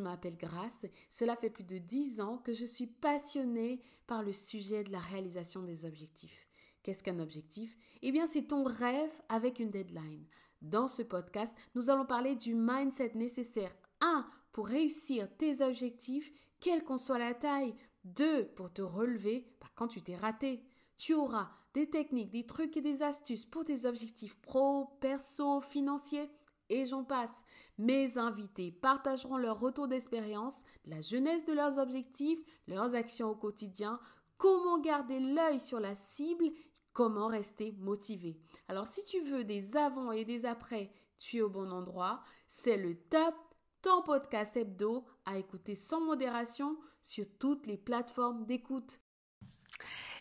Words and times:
je 0.00 0.04
m'appelle 0.04 0.38
Grace. 0.38 0.86
Cela 1.10 1.36
fait 1.36 1.50
plus 1.50 1.64
de 1.64 1.76
10 1.76 2.20
ans 2.22 2.38
que 2.38 2.54
je 2.54 2.64
suis 2.64 2.86
passionnée 2.86 3.82
par 4.06 4.22
le 4.22 4.32
sujet 4.32 4.82
de 4.82 4.90
la 4.90 4.98
réalisation 4.98 5.62
des 5.62 5.84
objectifs. 5.84 6.48
Qu'est-ce 6.82 7.04
qu'un 7.04 7.20
objectif? 7.20 7.76
Eh 8.00 8.10
bien, 8.10 8.26
c'est 8.26 8.46
ton 8.46 8.64
rêve 8.64 9.12
avec 9.28 9.60
une 9.60 9.70
deadline. 9.70 10.24
Dans 10.62 10.88
ce 10.88 11.02
podcast, 11.02 11.54
nous 11.74 11.90
allons 11.90 12.06
parler 12.06 12.34
du 12.34 12.54
mindset 12.54 13.12
nécessaire 13.14 13.74
1 14.00 14.26
pour 14.52 14.68
réussir 14.68 15.28
tes 15.36 15.62
objectifs, 15.62 16.32
quelle 16.60 16.82
qu'en 16.82 16.98
soit 16.98 17.18
la 17.18 17.34
taille, 17.34 17.74
2 18.04 18.46
pour 18.56 18.72
te 18.72 18.82
relever 18.82 19.46
bah, 19.60 19.68
quand 19.74 19.88
tu 19.88 20.00
t'es 20.00 20.16
raté. 20.16 20.64
Tu 20.96 21.12
auras 21.12 21.50
des 21.74 21.90
techniques, 21.90 22.30
des 22.30 22.46
trucs 22.46 22.76
et 22.78 22.82
des 22.82 23.02
astuces 23.02 23.44
pour 23.44 23.64
tes 23.64 23.84
objectifs 23.84 24.36
pro, 24.40 24.86
perso, 25.00 25.60
financiers 25.60 26.30
et 26.70 26.86
j'en 26.86 27.04
passe. 27.04 27.44
Mes 27.76 28.16
invités 28.16 28.72
partageront 28.72 29.36
leur 29.36 29.60
retour 29.60 29.88
d'expérience, 29.88 30.62
la 30.86 31.00
jeunesse 31.00 31.44
de 31.44 31.52
leurs 31.52 31.78
objectifs, 31.78 32.40
leurs 32.66 32.94
actions 32.94 33.30
au 33.30 33.34
quotidien, 33.34 34.00
comment 34.38 34.78
garder 34.78 35.20
l'œil 35.20 35.60
sur 35.60 35.80
la 35.80 35.94
cible, 35.94 36.46
comment 36.92 37.26
rester 37.26 37.72
motivé. 37.78 38.40
Alors 38.68 38.86
si 38.86 39.04
tu 39.04 39.20
veux 39.20 39.44
des 39.44 39.76
avant 39.76 40.12
et 40.12 40.24
des 40.24 40.46
après, 40.46 40.92
tu 41.18 41.38
es 41.38 41.42
au 41.42 41.50
bon 41.50 41.70
endroit. 41.70 42.22
C'est 42.46 42.76
le 42.76 42.96
top, 42.96 43.34
ton 43.82 44.02
podcast 44.02 44.56
hebdo 44.56 45.04
à 45.26 45.38
écouter 45.38 45.74
sans 45.74 46.00
modération 46.00 46.76
sur 47.00 47.26
toutes 47.38 47.66
les 47.66 47.76
plateformes 47.76 48.46
d'écoute. 48.46 49.00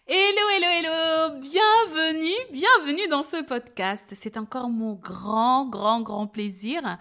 Hello, 0.08 0.50
hello, 0.56 0.68
hello 0.68 1.40
Bienvenue, 1.40 2.34
bienvenue 2.52 3.08
dans 3.10 3.22
ce 3.22 3.44
podcast. 3.44 4.06
C'est 4.14 4.38
encore 4.38 4.70
mon 4.70 4.94
grand, 4.94 5.68
grand, 5.68 6.02
grand 6.02 6.28
plaisir 6.28 6.98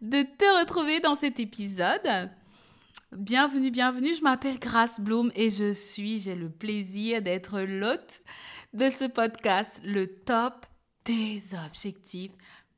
de 0.00 0.22
te 0.22 0.60
retrouver 0.60 1.00
dans 1.00 1.14
cet 1.14 1.40
épisode. 1.40 2.30
Bienvenue, 3.10 3.70
bienvenue, 3.70 4.14
je 4.14 4.22
m'appelle 4.22 4.58
Grace 4.58 5.00
Bloom 5.00 5.32
et 5.34 5.50
je 5.50 5.72
suis, 5.72 6.20
j'ai 6.20 6.34
le 6.34 6.50
plaisir 6.50 7.20
d'être 7.20 7.60
l'hôte 7.60 8.22
de 8.72 8.88
ce 8.88 9.04
podcast, 9.04 9.80
le 9.84 10.06
top 10.06 10.66
des 11.04 11.54
objectifs 11.66 12.32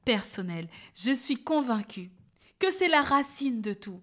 personnels. 0.05 0.69
Je 0.95 1.13
suis 1.13 1.37
convaincue 1.37 2.11
que 2.59 2.71
c'est 2.71 2.89
la 2.89 3.03
racine 3.03 3.61
de 3.61 3.75
tout, 3.75 4.01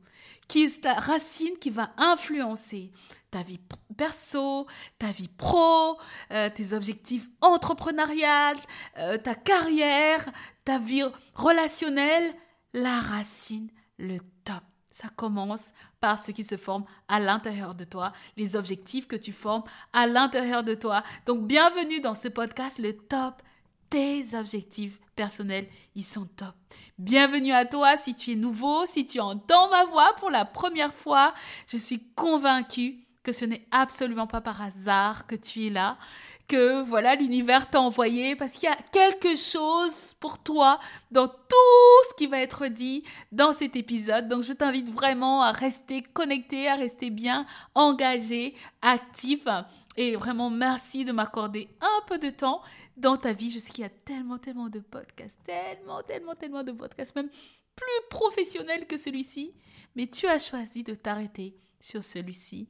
qui 0.47 0.67
la 0.83 0.93
racine 0.93 1.57
qui 1.59 1.69
va 1.69 1.91
influencer 1.97 2.91
ta 3.31 3.43
vie 3.43 3.59
perso, 3.95 4.67
ta 4.99 5.07
vie 5.07 5.29
pro, 5.29 5.97
euh, 6.31 6.49
tes 6.49 6.73
objectifs 6.73 7.27
entrepreneuriales, 7.39 8.57
euh, 8.97 9.17
ta 9.17 9.35
carrière, 9.35 10.29
ta 10.65 10.79
vie 10.79 11.03
relationnelle, 11.33 12.35
la 12.73 12.99
racine, 12.99 13.69
le 13.97 14.17
top. 14.43 14.61
Ça 14.91 15.07
commence 15.15 15.71
par 16.01 16.19
ce 16.19 16.31
qui 16.31 16.43
se 16.43 16.57
forme 16.57 16.83
à 17.07 17.21
l'intérieur 17.21 17.73
de 17.73 17.85
toi, 17.85 18.11
les 18.35 18.57
objectifs 18.57 19.07
que 19.07 19.15
tu 19.15 19.31
formes 19.31 19.63
à 19.93 20.05
l'intérieur 20.05 20.65
de 20.65 20.75
toi. 20.75 21.03
Donc 21.25 21.47
bienvenue 21.47 22.01
dans 22.01 22.15
ce 22.15 22.27
podcast, 22.27 22.77
le 22.77 22.97
top, 22.97 23.41
tes 23.89 24.35
objectifs 24.35 24.99
personnels, 25.15 25.67
ils 25.95 26.03
sont 26.03 26.25
top. 26.25 26.55
Bienvenue 26.97 27.53
à 27.53 27.63
toi 27.63 27.95
si 27.95 28.13
tu 28.15 28.31
es 28.31 28.35
nouveau, 28.35 28.85
si 28.85 29.05
tu 29.05 29.21
entends 29.21 29.69
ma 29.69 29.85
voix 29.85 30.13
pour 30.17 30.29
la 30.29 30.43
première 30.43 30.93
fois. 30.93 31.33
Je 31.67 31.77
suis 31.77 32.11
convaincue 32.13 33.05
que 33.23 33.31
ce 33.31 33.45
n'est 33.45 33.65
absolument 33.71 34.27
pas 34.27 34.41
par 34.41 34.61
hasard 34.61 35.27
que 35.27 35.35
tu 35.35 35.67
es 35.67 35.69
là, 35.69 35.97
que 36.47 36.81
voilà, 36.81 37.15
l'univers 37.15 37.69
t'a 37.69 37.79
envoyé 37.79 38.35
parce 38.35 38.53
qu'il 38.53 38.67
y 38.67 38.71
a 38.71 38.77
quelque 38.91 39.37
chose 39.37 40.13
pour 40.19 40.39
toi 40.39 40.79
dans 41.09 41.27
tout 41.27 42.09
ce 42.09 42.15
qui 42.17 42.27
va 42.27 42.39
être 42.39 42.67
dit 42.67 43.03
dans 43.31 43.53
cet 43.53 43.75
épisode. 43.77 44.27
Donc 44.27 44.43
je 44.43 44.51
t'invite 44.51 44.91
vraiment 44.91 45.43
à 45.43 45.51
rester 45.51 46.01
connecté, 46.01 46.67
à 46.67 46.75
rester 46.75 47.09
bien 47.09 47.45
engagé, 47.73 48.55
actif. 48.81 49.47
Et 49.95 50.15
vraiment, 50.15 50.49
merci 50.49 51.05
de 51.05 51.13
m'accorder 51.13 51.69
un 51.79 52.05
peu 52.07 52.17
de 52.17 52.29
temps 52.29 52.61
dans 52.97 53.15
ta 53.15 53.31
vie. 53.31 53.49
Je 53.49 53.59
sais 53.59 53.71
qu'il 53.71 53.83
y 53.83 53.87
a 53.87 53.89
tellement, 53.89 54.37
tellement 54.37 54.67
de 54.67 54.79
podcasts, 54.79 55.39
tellement, 55.45 56.01
tellement, 56.03 56.35
tellement 56.35 56.63
de 56.63 56.73
podcasts, 56.73 57.15
même 57.15 57.29
plus 57.29 58.09
professionnels 58.09 58.87
que 58.87 58.97
celui-ci. 58.97 59.53
Mais 59.95 60.07
tu 60.07 60.27
as 60.27 60.39
choisi 60.39 60.83
de 60.83 60.95
t'arrêter 60.95 61.55
sur 61.79 62.03
celui-ci 62.03 62.67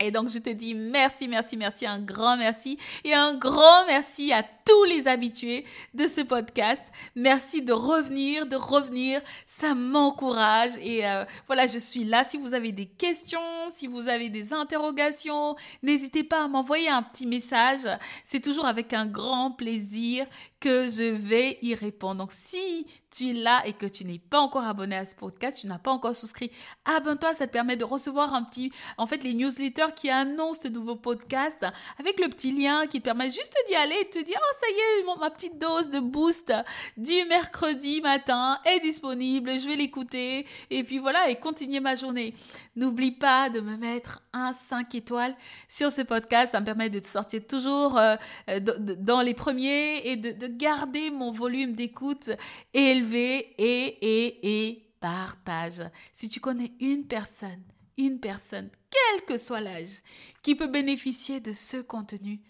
et 0.00 0.10
donc, 0.10 0.28
je 0.28 0.38
te 0.38 0.50
dis 0.50 0.74
merci, 0.74 1.28
merci, 1.28 1.56
merci, 1.56 1.86
un 1.86 2.00
grand 2.00 2.36
merci 2.36 2.78
et 3.04 3.14
un 3.14 3.34
grand 3.34 3.86
merci 3.86 4.32
à 4.32 4.42
tous 4.42 4.84
les 4.84 5.06
habitués 5.08 5.64
de 5.92 6.06
ce 6.06 6.20
podcast. 6.22 6.82
Merci 7.14 7.62
de 7.62 7.72
revenir, 7.72 8.46
de 8.46 8.56
revenir. 8.56 9.20
Ça 9.46 9.74
m'encourage. 9.74 10.72
Et 10.80 11.06
euh, 11.06 11.24
voilà, 11.46 11.66
je 11.66 11.78
suis 11.78 12.04
là. 12.04 12.24
Si 12.24 12.38
vous 12.38 12.54
avez 12.54 12.72
des 12.72 12.86
questions, 12.86 13.38
si 13.68 13.86
vous 13.86 14.08
avez 14.08 14.30
des 14.30 14.52
interrogations, 14.52 15.54
n'hésitez 15.82 16.24
pas 16.24 16.44
à 16.44 16.48
m'envoyer 16.48 16.88
un 16.88 17.02
petit 17.02 17.26
message. 17.26 17.86
C'est 18.24 18.40
toujours 18.40 18.66
avec 18.66 18.92
un 18.92 19.06
grand 19.06 19.52
plaisir 19.52 20.26
que 20.64 20.88
je 20.88 21.04
vais 21.04 21.58
y 21.60 21.74
répondre. 21.74 22.20
Donc, 22.20 22.32
si 22.32 22.86
tu 23.14 23.28
es 23.28 23.32
là 23.34 23.62
et 23.66 23.74
que 23.74 23.84
tu 23.84 24.06
n'es 24.06 24.18
pas 24.18 24.40
encore 24.40 24.64
abonné 24.64 24.96
à 24.96 25.04
ce 25.04 25.14
podcast, 25.14 25.60
tu 25.60 25.66
n'as 25.66 25.78
pas 25.78 25.90
encore 25.90 26.16
souscrit, 26.16 26.50
abonne-toi. 26.86 27.34
Ça 27.34 27.46
te 27.46 27.52
permet 27.52 27.76
de 27.76 27.84
recevoir 27.84 28.32
un 28.32 28.42
petit, 28.44 28.72
en 28.96 29.06
fait, 29.06 29.22
les 29.22 29.34
newsletters 29.34 29.92
qui 29.94 30.08
annoncent 30.08 30.62
ce 30.62 30.68
nouveau 30.68 30.96
podcast 30.96 31.66
avec 31.98 32.18
le 32.18 32.30
petit 32.30 32.50
lien 32.50 32.86
qui 32.86 33.00
te 33.00 33.04
permet 33.04 33.28
juste 33.28 33.54
d'y 33.68 33.74
aller 33.74 33.94
et 34.00 34.04
de 34.04 34.08
te 34.08 34.24
dire, 34.24 34.40
oh, 34.40 34.54
ça 34.58 34.66
y 34.70 35.02
est, 35.02 35.20
ma 35.20 35.30
petite 35.30 35.58
dose 35.58 35.90
de 35.90 36.00
boost 36.00 36.50
du 36.96 37.24
mercredi 37.28 38.00
matin 38.00 38.58
est 38.64 38.80
disponible. 38.80 39.58
Je 39.58 39.68
vais 39.68 39.76
l'écouter 39.76 40.46
et 40.70 40.82
puis 40.82 40.98
voilà, 40.98 41.28
et 41.28 41.36
continuer 41.38 41.80
ma 41.80 41.94
journée. 41.94 42.34
N'oublie 42.74 43.12
pas 43.12 43.50
de 43.50 43.60
me 43.60 43.76
mettre 43.76 44.22
un 44.32 44.54
5 44.54 44.94
étoiles 44.94 45.36
sur 45.68 45.92
ce 45.92 46.00
podcast. 46.00 46.52
Ça 46.52 46.60
me 46.60 46.64
permet 46.64 46.88
de 46.88 47.00
te 47.00 47.06
sortir 47.06 47.46
toujours 47.46 47.98
euh, 47.98 48.16
dans 48.58 49.20
les 49.20 49.34
premiers 49.34 50.08
et 50.08 50.16
de, 50.16 50.32
de 50.32 50.53
garder 50.56 51.10
mon 51.10 51.32
volume 51.32 51.74
d'écoute 51.74 52.30
élevé 52.72 53.54
et, 53.58 53.86
et, 54.00 54.68
et 54.68 54.94
partage. 55.00 55.82
Si 56.12 56.28
tu 56.28 56.40
connais 56.40 56.72
une 56.80 57.06
personne, 57.06 57.62
une 57.98 58.20
personne, 58.20 58.70
quel 58.90 59.24
que 59.24 59.36
soit 59.36 59.60
l'âge, 59.60 60.02
qui 60.42 60.54
peut 60.54 60.66
bénéficier 60.66 61.40
de 61.40 61.52
ce 61.52 61.78
contenu, 61.78 62.40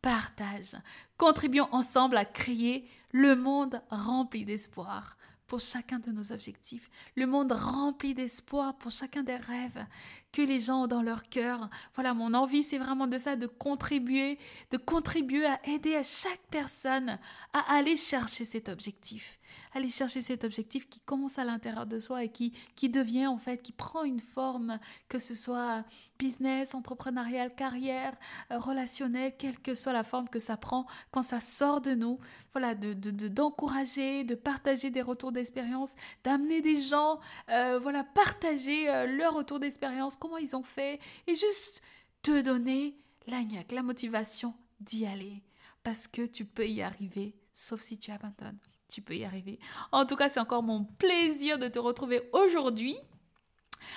partage. 0.00 0.76
Contribuons 1.16 1.68
ensemble 1.72 2.16
à 2.16 2.24
créer 2.24 2.86
le 3.10 3.36
monde 3.36 3.80
rempli 3.90 4.44
d'espoir 4.44 5.16
pour 5.46 5.60
chacun 5.60 5.98
de 5.98 6.10
nos 6.10 6.32
objectifs, 6.32 6.90
le 7.16 7.26
monde 7.26 7.52
rempli 7.52 8.14
d'espoir 8.14 8.76
pour 8.76 8.90
chacun 8.90 9.22
des 9.22 9.36
rêves 9.36 9.86
que 10.34 10.42
les 10.42 10.58
gens 10.58 10.82
ont 10.82 10.86
dans 10.88 11.02
leur 11.02 11.28
cœur. 11.28 11.70
Voilà, 11.94 12.12
mon 12.12 12.34
envie, 12.34 12.64
c'est 12.64 12.78
vraiment 12.78 13.06
de 13.06 13.18
ça, 13.18 13.36
de 13.36 13.46
contribuer, 13.46 14.36
de 14.72 14.76
contribuer 14.76 15.46
à 15.46 15.60
aider 15.64 15.94
à 15.94 16.02
chaque 16.02 16.42
personne 16.50 17.18
à 17.52 17.76
aller 17.76 17.96
chercher 17.96 18.44
cet 18.44 18.68
objectif 18.68 19.38
aller 19.74 19.88
chercher 19.88 20.20
cet 20.20 20.44
objectif 20.44 20.88
qui 20.88 21.00
commence 21.00 21.38
à 21.38 21.44
l'intérieur 21.44 21.86
de 21.86 21.98
soi 21.98 22.24
et 22.24 22.28
qui, 22.28 22.52
qui 22.76 22.88
devient 22.88 23.26
en 23.26 23.38
fait, 23.38 23.58
qui 23.58 23.72
prend 23.72 24.04
une 24.04 24.20
forme, 24.20 24.78
que 25.08 25.18
ce 25.18 25.34
soit 25.34 25.84
business, 26.18 26.74
entrepreneurial, 26.74 27.54
carrière, 27.54 28.14
euh, 28.50 28.58
relationnel, 28.58 29.34
quelle 29.36 29.58
que 29.58 29.74
soit 29.74 29.92
la 29.92 30.04
forme 30.04 30.28
que 30.28 30.38
ça 30.38 30.56
prend, 30.56 30.86
quand 31.10 31.22
ça 31.22 31.40
sort 31.40 31.80
de 31.80 31.94
nous, 31.94 32.18
voilà, 32.52 32.74
de, 32.74 32.92
d'encourager, 33.28 34.22
de, 34.22 34.36
partager 34.36 34.90
des 34.90 35.02
retours 35.02 35.32
d'expérience, 35.32 35.94
d'amener 36.22 36.60
des 36.60 36.76
gens, 36.76 37.18
euh, 37.48 37.80
voilà, 37.80 38.04
partager 38.04 38.88
euh, 38.88 39.06
leur 39.06 39.34
retour 39.34 39.58
d'expérience, 39.58 40.16
comment 40.24 40.38
ils 40.38 40.56
ont 40.56 40.62
fait, 40.62 40.98
et 41.26 41.34
juste 41.34 41.82
te 42.22 42.40
donner 42.40 42.96
la 43.26 43.42
la 43.70 43.82
motivation 43.82 44.54
d'y 44.80 45.04
aller, 45.04 45.42
parce 45.82 46.08
que 46.08 46.26
tu 46.26 46.46
peux 46.46 46.66
y 46.66 46.80
arriver, 46.80 47.34
sauf 47.52 47.82
si 47.82 47.98
tu 47.98 48.10
abandonnes 48.10 48.58
tu 48.86 49.02
peux 49.02 49.16
y 49.16 49.24
arriver. 49.24 49.58
En 49.90 50.06
tout 50.06 50.14
cas, 50.14 50.28
c'est 50.28 50.38
encore 50.38 50.62
mon 50.62 50.84
plaisir 50.84 51.58
de 51.58 51.66
te 51.66 51.80
retrouver 51.80 52.22
aujourd'hui. 52.32 52.96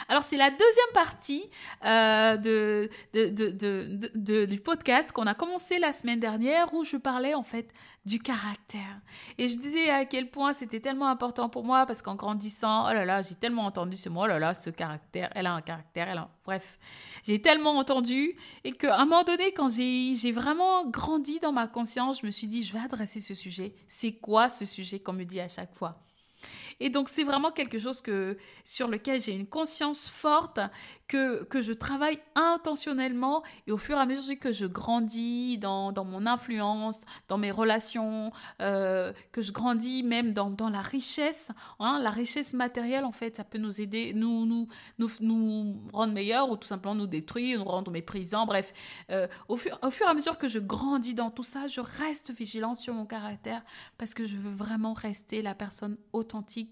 Alors, 0.10 0.24
c'est 0.24 0.38
la 0.38 0.50
deuxième 0.50 0.94
partie 0.94 1.50
euh, 1.86 2.38
de, 2.38 4.45
du 4.45 4.60
podcast 4.60 5.12
qu'on 5.12 5.28
a 5.28 5.34
commencé 5.34 5.80
la 5.80 5.94
semaine 5.94 6.19
dernière 6.19 6.74
où 6.74 6.84
je 6.84 6.98
parlais 6.98 7.34
en 7.34 7.44
fait 7.44 7.72
du 8.07 8.19
caractère. 8.19 9.01
Et 9.38 9.50
je 9.50 9.57
disais 9.57 9.89
à 9.89 10.06
quel 10.06 10.30
point 10.30 10.54
c'était 10.54 10.80
tellement 10.80 11.07
important 11.07 11.50
pour 11.50 11.66
moi 11.66 11.86
parce 11.86 12.01
qu'en 12.01 12.16
grandissant, 12.16 12.89
oh 12.89 12.94
là 12.94 13.04
là, 13.04 13.22
j'ai 13.22 13.36
tellement 13.36 13.66
entendu 13.66 13.98
ce 13.98 14.07
mot, 14.07 14.24
oh 14.24 14.28
là 14.28 14.39
là, 14.39 14.54
ce 14.54 14.69
caractère, 14.69 15.30
elle 15.36 15.45
a 15.45 15.54
un 15.54 15.62
caractère, 15.62 16.07
elle 16.07 16.19
a... 16.19 16.30
Bref, 16.45 16.80
j'ai 17.24 17.42
tellement 17.42 17.78
entendu 17.78 18.38
et 18.63 18.72
qu'à 18.72 18.98
un 18.98 19.04
moment 19.04 19.25
donné, 19.25 19.51
quand 19.51 19.68
j'ai 19.68 20.31
vraiment 20.31 20.86
grandi 20.86 21.42
dans 21.42 21.51
ma 21.51 21.68
conscience, 21.68 22.22
je 22.22 22.25
me 22.25 22.31
suis 22.31 22.48
dit, 22.48 22.63
je 22.63 22.72
vais 22.72 22.80
adresser 22.80 23.19
ce 23.19 23.33
sujet. 23.33 23.75
C'est 23.90 24.13
quoi 24.13 24.48
ce 24.48 24.63
sujet 24.63 25.00
qu'on 25.00 25.13
me 25.13 25.25
dit 25.25 25.42
à 25.42 25.50
chaque 25.50 25.75
fois? 25.75 26.00
Et 26.80 26.90
donc, 26.90 27.10
c'est 27.10 27.24
vraiment 27.24 27.52
quelque 27.52 27.80
chose 27.80 28.02
que, 28.02 28.38
sur 28.64 28.88
lequel 28.88 29.20
j'ai 29.20 29.34
une 29.34 29.48
conscience 29.48 30.08
forte, 30.08 30.60
que, 31.08 31.44
que 31.46 31.62
je 31.62 31.74
travaille 31.74 32.20
intentionnellement. 32.36 33.44
Et 33.66 33.72
au 33.72 33.78
fur 33.78 33.98
et 33.98 34.02
à 34.02 34.06
mesure 34.06 34.38
que 34.40 34.52
je 34.52 34.66
grandis 34.66 35.58
dans, 35.58 35.92
dans 35.92 36.06
mon 36.06 36.26
influence, 36.26 37.02
dans 37.30 37.38
mes 37.38 37.52
relations, 37.52 38.32
euh, 38.62 39.14
que 39.32 39.42
je 39.42 39.52
grandis 39.52 40.04
même 40.04 40.34
dans, 40.34 40.50
dans 40.50 40.70
la 40.70 40.82
richesse, 40.82 41.52
hein, 41.80 42.00
la 42.02 42.12
richesse 42.12 42.54
matérielle, 42.54 43.06
en 43.06 43.12
fait, 43.12 43.38
ça 43.38 43.44
peut 43.44 43.58
nous 43.58 43.82
aider, 43.82 44.14
nous, 44.14 44.46
nous, 44.46 44.68
nous, 45.00 45.10
nous 45.22 45.76
rendre 45.94 46.14
meilleurs 46.14 46.50
ou 46.52 46.58
tout 46.58 46.68
simplement 46.68 46.96
nous 46.96 47.08
détruire, 47.08 47.60
nous 47.60 47.66
rendre 47.66 47.92
méprisants. 47.92 48.46
Bref, 48.46 48.74
euh, 49.10 49.28
au, 49.48 49.56
fur, 49.56 49.78
au 49.82 49.90
fur 49.90 50.06
et 50.06 50.10
à 50.10 50.14
mesure 50.14 50.38
que 50.38 50.48
je 50.48 50.60
grandis 50.60 51.14
dans 51.14 51.32
tout 51.32 51.44
ça, 51.44 51.68
je 51.68 51.82
reste 51.82 52.32
vigilante 52.32 52.78
sur 52.78 52.94
mon 52.94 53.06
caractère 53.06 53.64
parce 53.98 54.14
que 54.14 54.26
je 54.26 54.38
veux 54.38 54.54
vraiment 54.54 54.94
rester 54.94 55.42
la 55.42 55.56
personne 55.56 55.98
authentique 56.14 56.67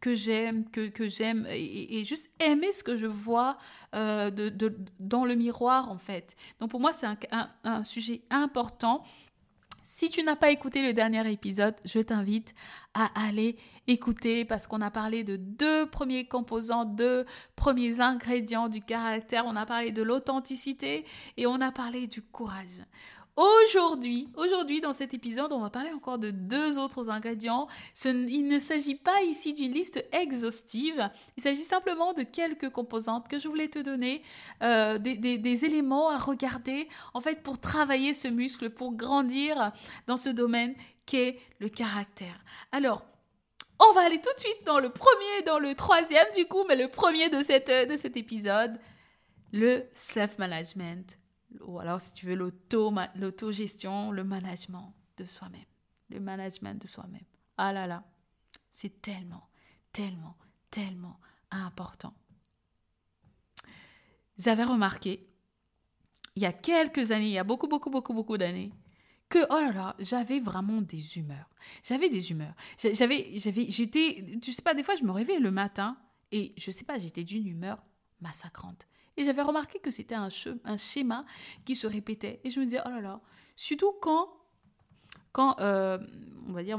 que 0.00 0.14
j'aime, 0.14 0.68
que, 0.70 0.88
que 0.88 1.08
j'aime, 1.08 1.46
et, 1.50 2.04
juste 2.04 2.30
aimer 2.40 2.72
ce 2.72 2.82
que 2.82 2.96
je 2.96 3.06
vois 3.06 3.58
euh, 3.94 4.30
de, 4.30 4.48
de, 4.48 4.76
dans 4.98 5.24
le 5.24 5.34
miroir, 5.34 5.90
en 5.90 5.98
fait. 5.98 6.36
Donc 6.58 6.70
pour 6.70 6.80
moi, 6.80 6.92
c'est 6.92 7.06
un, 7.06 7.18
un, 7.64 7.84
sujet 7.84 8.22
important. 8.30 9.04
Si 9.82 10.10
tu 10.10 10.22
n'as 10.22 10.36
pas 10.36 10.50
écouté 10.50 10.82
le 10.82 10.92
dernier 10.92 11.30
épisode, 11.30 11.74
je 11.84 12.00
t'invite 12.00 12.54
à 12.94 13.10
aller 13.26 13.56
écouter 13.86 14.44
parce 14.44 14.66
qu'on 14.66 14.80
a 14.80 14.90
parlé 14.90 15.22
de 15.24 15.36
deux 15.36 15.86
premiers 15.86 16.26
composants, 16.26 16.84
deux 16.84 17.24
premiers 17.56 18.00
ingrédients 18.00 18.68
du 18.68 18.80
caractère. 18.80 19.44
On 19.46 19.56
a 19.56 19.66
parlé 19.66 19.92
de 19.92 20.02
l'authenticité 20.02 21.04
et 21.36 21.46
on 21.46 21.60
a 21.60 21.70
parlé 21.72 22.06
du 22.06 22.22
courage. 22.22 22.82
Aujourd'hui, 23.36 24.28
aujourd'hui 24.36 24.80
dans 24.80 24.92
cet 24.92 25.14
épisode, 25.14 25.52
on 25.52 25.60
va 25.60 25.70
parler 25.70 25.92
encore 25.92 26.18
de 26.18 26.30
deux 26.30 26.78
autres 26.78 27.08
ingrédients. 27.08 27.68
il 28.04 28.48
ne 28.48 28.58
s'agit 28.58 28.96
pas 28.96 29.22
ici 29.22 29.54
d'une 29.54 29.72
liste 29.72 30.04
exhaustive, 30.12 31.08
il 31.38 31.42
s'agit 31.42 31.62
simplement 31.62 32.12
de 32.12 32.22
quelques 32.22 32.68
composantes 32.70 33.28
que 33.28 33.38
je 33.38 33.48
voulais 33.48 33.68
te 33.68 33.78
donner, 33.78 34.22
euh, 34.62 34.98
des, 34.98 35.64
éléments 35.64 36.10
à 36.10 36.18
regarder 36.18 36.88
en 37.14 37.22
fait 37.22 37.42
pour 37.42 37.58
travailler 37.58 38.12
ce 38.12 38.28
muscle, 38.28 38.68
pour 38.68 38.92
grandir 38.92 39.72
dans 40.06 40.18
ce 40.18 40.28
domaine 40.28 40.74
le 41.12 41.68
caractère. 41.68 42.44
Alors, 42.72 43.04
on 43.78 43.92
va 43.92 44.02
aller 44.02 44.20
tout 44.20 44.32
de 44.34 44.40
suite 44.40 44.64
dans 44.66 44.78
le 44.78 44.90
premier, 44.90 45.42
dans 45.46 45.58
le 45.58 45.74
troisième 45.74 46.26
du 46.36 46.46
coup, 46.46 46.64
mais 46.68 46.76
le 46.76 46.88
premier 46.88 47.30
de, 47.30 47.42
cette, 47.42 47.70
de 47.70 47.96
cet 47.96 48.16
épisode, 48.16 48.78
le 49.52 49.84
self-management 49.94 51.18
ou 51.60 51.80
alors 51.80 52.00
si 52.00 52.12
tu 52.12 52.26
veux 52.26 52.34
l'autogestion, 52.34 54.10
le 54.12 54.24
management 54.24 54.94
de 55.16 55.24
soi-même. 55.24 55.64
Le 56.08 56.20
management 56.20 56.80
de 56.80 56.86
soi-même. 56.86 57.24
Ah 57.56 57.72
là 57.72 57.86
là, 57.86 58.04
c'est 58.70 59.02
tellement, 59.02 59.48
tellement, 59.92 60.36
tellement 60.70 61.18
important. 61.50 62.14
J'avais 64.38 64.64
remarqué, 64.64 65.28
il 66.36 66.42
y 66.42 66.46
a 66.46 66.52
quelques 66.52 67.10
années, 67.10 67.26
il 67.26 67.32
y 67.32 67.38
a 67.38 67.44
beaucoup, 67.44 67.68
beaucoup, 67.68 67.90
beaucoup, 67.90 68.14
beaucoup 68.14 68.38
d'années, 68.38 68.72
que, 69.30 69.38
oh 69.48 69.60
là 69.60 69.72
là, 69.72 69.96
j'avais 70.00 70.40
vraiment 70.40 70.82
des 70.82 71.16
humeurs. 71.16 71.48
J'avais 71.82 72.10
des 72.10 72.32
humeurs. 72.32 72.54
J'avais, 72.76 73.38
j'avais, 73.38 73.70
j'étais, 73.70 74.38
tu 74.42 74.52
sais 74.52 74.60
pas, 74.60 74.74
des 74.74 74.82
fois, 74.82 74.96
je 74.96 75.04
me 75.04 75.12
réveillais 75.12 75.38
le 75.38 75.52
matin 75.52 75.96
et 76.32 76.52
je 76.58 76.70
sais 76.70 76.84
pas, 76.84 76.98
j'étais 76.98 77.24
d'une 77.24 77.46
humeur 77.46 77.82
massacrante. 78.20 78.86
Et 79.16 79.24
j'avais 79.24 79.42
remarqué 79.42 79.78
que 79.78 79.90
c'était 79.90 80.16
un, 80.16 80.28
un, 80.64 80.76
schéma 80.76 81.24
qui 81.64 81.74
se 81.74 81.86
répétait. 81.86 82.40
Et 82.44 82.50
je 82.50 82.58
me 82.58 82.64
disais, 82.64 82.80
oh 82.84 82.88
là 82.88 83.00
là, 83.00 83.20
surtout 83.54 83.92
quand, 84.00 84.28
quand 85.32 85.60
euh, 85.60 85.98
on 86.48 86.52
va 86.52 86.62
dire, 86.62 86.78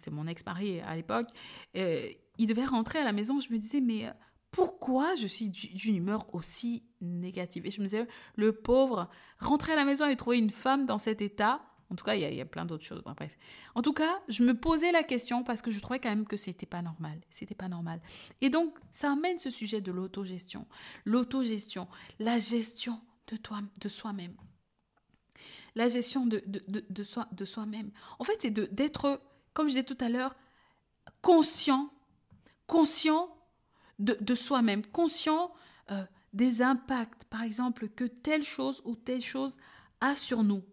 c'est 0.00 0.10
mon 0.10 0.26
ex-mari 0.26 0.80
à 0.80 0.96
l'époque, 0.96 1.28
euh, 1.76 2.08
il 2.38 2.46
devait 2.46 2.64
rentrer 2.64 2.98
à 2.98 3.04
la 3.04 3.12
maison, 3.12 3.38
je 3.40 3.52
me 3.52 3.58
disais, 3.58 3.80
mais 3.80 4.06
euh, 4.06 4.10
pourquoi 4.50 5.14
je 5.14 5.26
suis 5.26 5.50
d'une 5.50 5.96
humeur 5.96 6.34
aussi 6.34 6.82
négative? 7.00 7.66
Et 7.66 7.70
je 7.70 7.80
me 7.80 7.86
disais, 7.86 8.06
le 8.36 8.52
pauvre, 8.52 9.08
rentrer 9.38 9.72
à 9.72 9.76
la 9.76 9.84
maison 9.84 10.06
et 10.06 10.16
trouver 10.16 10.38
une 10.38 10.50
femme 10.50 10.86
dans 10.86 10.98
cet 10.98 11.20
état, 11.20 11.62
en 11.90 11.94
tout 11.94 12.04
cas, 12.04 12.16
il 12.16 12.34
y 12.34 12.40
a, 12.40 12.44
plein 12.44 12.64
d'autres 12.64 12.84
choses. 12.84 13.02
bref. 13.02 13.38
En 13.74 13.82
tout 13.82 13.92
cas, 13.92 14.20
je 14.28 14.42
me 14.42 14.54
posais 14.54 14.90
la 14.90 15.04
question 15.04 15.44
parce 15.44 15.62
que 15.62 15.70
je 15.70 15.80
trouvais 15.80 16.00
quand 16.00 16.08
même 16.08 16.26
que 16.26 16.36
c'était 16.36 16.66
pas 16.66 16.82
normal. 16.82 17.20
C'était 17.30 17.54
pas 17.54 17.68
normal. 17.68 18.00
Et 18.40 18.50
donc, 18.50 18.76
ça 18.90 19.12
amène 19.12 19.38
ce 19.38 19.50
sujet 19.50 19.80
de 19.80 19.92
l'autogestion. 19.92 20.66
L'autogestion, 21.04 21.86
la 22.18 22.38
gestion 22.38 23.00
de, 23.28 23.38
de 23.80 23.88
soi-même. 23.88 24.34
La 25.76 25.88
gestion 25.88 26.26
de, 26.26 26.42
de 26.46 27.02
soi, 27.04 27.28
de 27.30 27.44
soi-même. 27.44 27.92
En 28.18 28.24
fait, 28.24 28.36
c'est 28.40 28.50
d'être, 28.50 29.20
comme 29.52 29.66
je 29.66 29.74
disais 29.74 29.84
tout 29.84 29.98
à 30.00 30.08
l'heure, 30.08 30.34
conscient, 31.20 31.90
conscient 32.66 33.28
de, 33.98 34.34
soi-même, 34.34 34.84
conscient 34.86 35.52
euh, 35.90 36.04
des 36.32 36.62
impacts, 36.62 37.24
par 37.24 37.42
exemple, 37.42 37.88
que 37.88 38.04
telle 38.04 38.42
chose 38.42 38.82
ou 38.84 38.96
telle 38.96 39.22
chose 39.22 39.58
a 40.00 40.16
sur 40.16 40.42
nous 40.42 40.64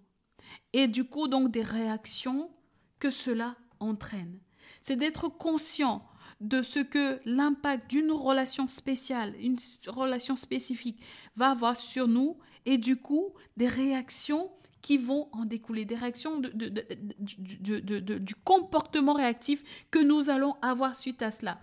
et 0.73 0.88
du 0.88 1.03
coup 1.03 1.27
donc 1.27 1.51
des 1.51 1.61
réactions 1.61 2.50
que 3.00 3.09
cela 3.09 3.55
entraîne. 3.79 4.39
C'est 4.81 4.95
d'être 4.95 5.29
conscient 5.29 6.05
de 6.41 6.61
ce 6.61 6.79
que 6.79 7.19
l'impact 7.25 7.89
d'une 7.89 8.11
relation 8.11 8.67
spéciale, 8.67 9.33
une 9.39 9.57
relation 9.88 10.35
spécifique 10.35 11.01
va 11.35 11.51
avoir 11.51 11.77
sur 11.77 12.07
nous 12.07 12.38
et 12.65 12.77
du 12.77 12.97
coup 12.97 13.33
des 13.57 13.67
réactions 13.67 14.51
qui 14.81 14.97
vont 14.97 15.29
en 15.31 15.45
découler, 15.45 15.85
des 15.85 15.95
réactions 15.95 16.39
de, 16.39 16.50
du 18.17 18.35
comportement 18.35 19.13
réactif 19.13 19.63
que 19.89 19.99
nous 19.99 20.29
allons 20.29 20.56
avoir 20.61 20.97
suite 20.97 21.21
à 21.21 21.31
cela. 21.31 21.59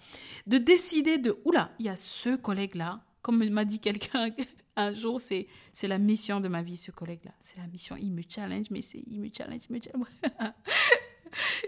De 0.47 0.57
décider 0.57 1.19
de, 1.19 1.39
oula, 1.45 1.71
il 1.79 1.87
y 1.87 1.91
a 1.91 1.97
ce 1.97 2.35
collègue-là, 2.35 3.05
comme 3.21 3.47
m'a 3.51 3.67
dit 3.67 3.79
quelqu'un 3.79 4.31
un 4.77 4.93
jour, 4.93 5.21
c'est, 5.21 5.47
c'est 5.73 5.89
la 5.89 5.99
mission 5.99 6.41
de 6.41 6.49
ma 6.49 6.63
vie, 6.63 6.77
ce 6.77 6.91
collègue-là. 6.91 7.33
C'est 7.41 7.59
la 7.59 7.67
mission. 7.67 7.97
Il 7.97 8.13
me 8.13 8.23
challenge, 8.29 8.67
mais 8.71 8.81
c'est, 8.81 9.03
il 9.07 9.21
me 9.21 9.29
challenge, 9.33 9.63
il 9.69 9.77
me 9.77 9.81
challenge. 9.81 10.07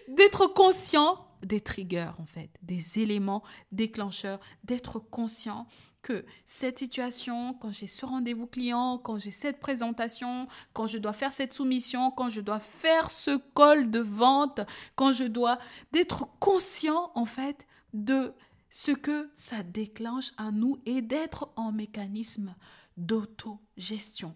d'être 0.09 0.47
conscient 0.47 1.27
des 1.43 1.61
triggers, 1.61 2.13
en 2.19 2.27
fait, 2.27 2.51
des 2.63 3.01
éléments 3.01 3.43
déclencheurs, 3.73 4.41
d'être 4.65 4.99
conscient 4.99 5.67
que 6.03 6.25
cette 6.45 6.81
situation, 6.81 7.55
quand 7.55 7.73
j'ai 7.73 7.87
ce 7.87 8.05
rendez-vous 8.05 8.47
client, 8.47 8.99
quand 8.99 9.19
j'ai 9.19 9.31
cette 9.31 9.61
présentation, 9.61 10.49
quand 10.73 10.87
je 10.87 10.99
dois 10.99 11.13
faire 11.13 11.33
cette 11.33 11.53
soumission, 11.53 12.11
quand 12.11 12.29
je 12.29 12.41
dois 12.41 12.59
faire 12.59 13.11
ce 13.11 13.39
call 13.55 13.91
de 13.91 14.01
vente, 14.01 14.61
quand 14.97 15.13
je 15.13 15.25
dois 15.25 15.59
d'être 15.93 16.29
conscient 16.41 17.13
en 17.15 17.27
fait 17.27 17.67
de 17.93 18.35
ce 18.69 18.91
que 18.91 19.31
ça 19.35 19.63
déclenche 19.63 20.33
à 20.39 20.51
nous 20.51 20.81
et 20.87 21.03
d'être 21.03 21.51
en 21.57 21.73
mécanisme 21.73 22.55
d'autogestion. 22.97 24.35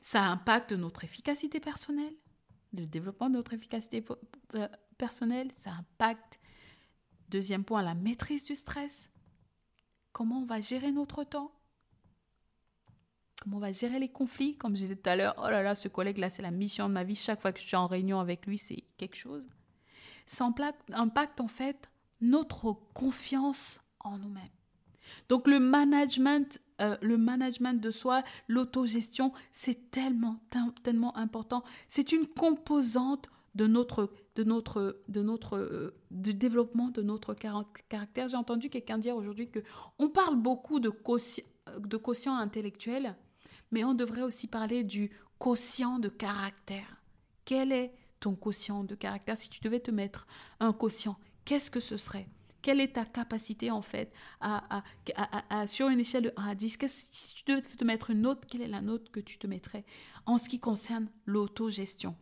Ça 0.00 0.24
impacte 0.24 0.72
notre 0.72 1.04
efficacité 1.04 1.60
personnelle, 1.60 2.14
le 2.72 2.86
développement 2.86 3.28
de 3.28 3.34
notre 3.34 3.54
efficacité 3.54 4.04
euh, 4.54 4.68
personnelle, 4.98 5.50
ça 5.58 5.72
impacte, 5.72 6.40
deuxième 7.28 7.64
point, 7.64 7.82
la 7.82 7.94
maîtrise 7.94 8.44
du 8.44 8.54
stress. 8.54 9.10
Comment 10.12 10.40
on 10.40 10.46
va 10.46 10.60
gérer 10.60 10.92
notre 10.92 11.24
temps? 11.24 11.52
Comment 13.42 13.56
on 13.58 13.60
va 13.60 13.72
gérer 13.72 13.98
les 13.98 14.08
conflits? 14.08 14.56
Comme 14.56 14.74
je 14.74 14.82
disais 14.82 14.96
tout 14.96 15.10
à 15.10 15.16
l'heure, 15.16 15.34
oh 15.38 15.50
là 15.50 15.62
là, 15.62 15.74
ce 15.74 15.88
collègue-là, 15.88 16.30
c'est 16.30 16.42
la 16.42 16.50
mission 16.50 16.88
de 16.88 16.94
ma 16.94 17.04
vie. 17.04 17.16
Chaque 17.16 17.40
fois 17.40 17.52
que 17.52 17.60
je 17.60 17.66
suis 17.66 17.76
en 17.76 17.86
réunion 17.86 18.20
avec 18.20 18.46
lui, 18.46 18.56
c'est 18.56 18.84
quelque 18.96 19.16
chose. 19.16 19.46
Ça 20.26 20.48
impacte 20.92 21.40
en 21.40 21.48
fait 21.48 21.90
notre 22.20 22.72
confiance 22.94 23.80
en 24.00 24.18
nous-mêmes. 24.18 24.48
Donc 25.28 25.46
le 25.46 25.60
management, 25.60 26.60
euh, 26.80 26.96
le 27.02 27.16
management 27.16 27.80
de 27.80 27.90
soi, 27.90 28.22
l'autogestion, 28.48 29.32
c'est 29.52 29.90
tellement, 29.90 30.40
tellement 30.82 31.16
important. 31.16 31.64
C'est 31.88 32.12
une 32.12 32.26
composante 32.26 33.28
de 33.54 33.66
notre, 33.66 34.10
de 34.34 34.42
notre, 34.42 35.02
de 35.08 35.22
notre 35.22 35.56
euh, 35.56 35.96
développement 36.10 36.88
de 36.88 37.02
notre 37.02 37.34
caractère. 37.34 38.28
J'ai 38.28 38.36
entendu 38.36 38.68
quelqu'un 38.68 38.98
dire 38.98 39.16
aujourd'hui 39.16 39.50
que 39.50 39.60
on 39.98 40.08
parle 40.08 40.36
beaucoup 40.36 40.80
de 40.80 40.90
quotient, 40.90 41.44
de 41.78 41.96
quotient 41.96 42.36
intellectuel, 42.36 43.16
mais 43.70 43.84
on 43.84 43.94
devrait 43.94 44.22
aussi 44.22 44.46
parler 44.46 44.84
du 44.84 45.10
quotient 45.38 45.98
de 45.98 46.08
caractère. 46.08 47.00
Quel 47.44 47.72
est 47.72 47.92
ton 48.20 48.34
quotient 48.34 48.84
de 48.84 48.94
caractère? 48.94 49.36
Si 49.36 49.50
tu 49.50 49.60
devais 49.60 49.80
te 49.80 49.90
mettre 49.90 50.26
un 50.60 50.72
quotient, 50.72 51.16
qu'est-ce 51.44 51.70
que 51.70 51.80
ce 51.80 51.96
serait? 51.96 52.26
Quelle 52.64 52.80
est 52.80 52.94
ta 52.94 53.04
capacité 53.04 53.70
en 53.70 53.82
fait 53.82 54.10
à, 54.40 54.82
sur 55.66 55.88
une 55.88 56.00
échelle 56.00 56.22
de 56.22 56.32
1 56.38 56.48
à 56.48 56.54
10 56.54 56.78
Si 56.86 57.34
tu 57.34 57.44
devais 57.44 57.60
te 57.60 57.84
mettre 57.84 58.08
une 58.08 58.22
note, 58.22 58.46
quelle 58.46 58.62
est 58.62 58.68
la 58.68 58.80
note 58.80 59.10
que 59.10 59.20
tu 59.20 59.36
te 59.36 59.46
mettrais 59.46 59.84
en 60.24 60.38
ce 60.38 60.48
qui 60.48 60.58
concerne 60.58 61.10
l'autogestion? 61.26 62.16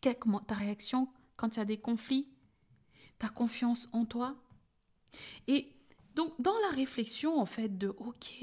Ta 0.00 0.54
réaction 0.54 1.08
quand 1.36 1.54
il 1.54 1.58
y 1.60 1.62
a 1.62 1.64
des 1.64 1.78
conflits? 1.78 2.28
Ta 3.20 3.28
confiance 3.28 3.88
en 3.92 4.04
toi? 4.04 4.34
Et 5.46 5.72
donc 6.16 6.34
dans 6.40 6.58
la 6.68 6.74
réflexion 6.74 7.38
en 7.38 7.46
fait 7.46 7.78
de 7.78 7.86
OK, 7.86 8.42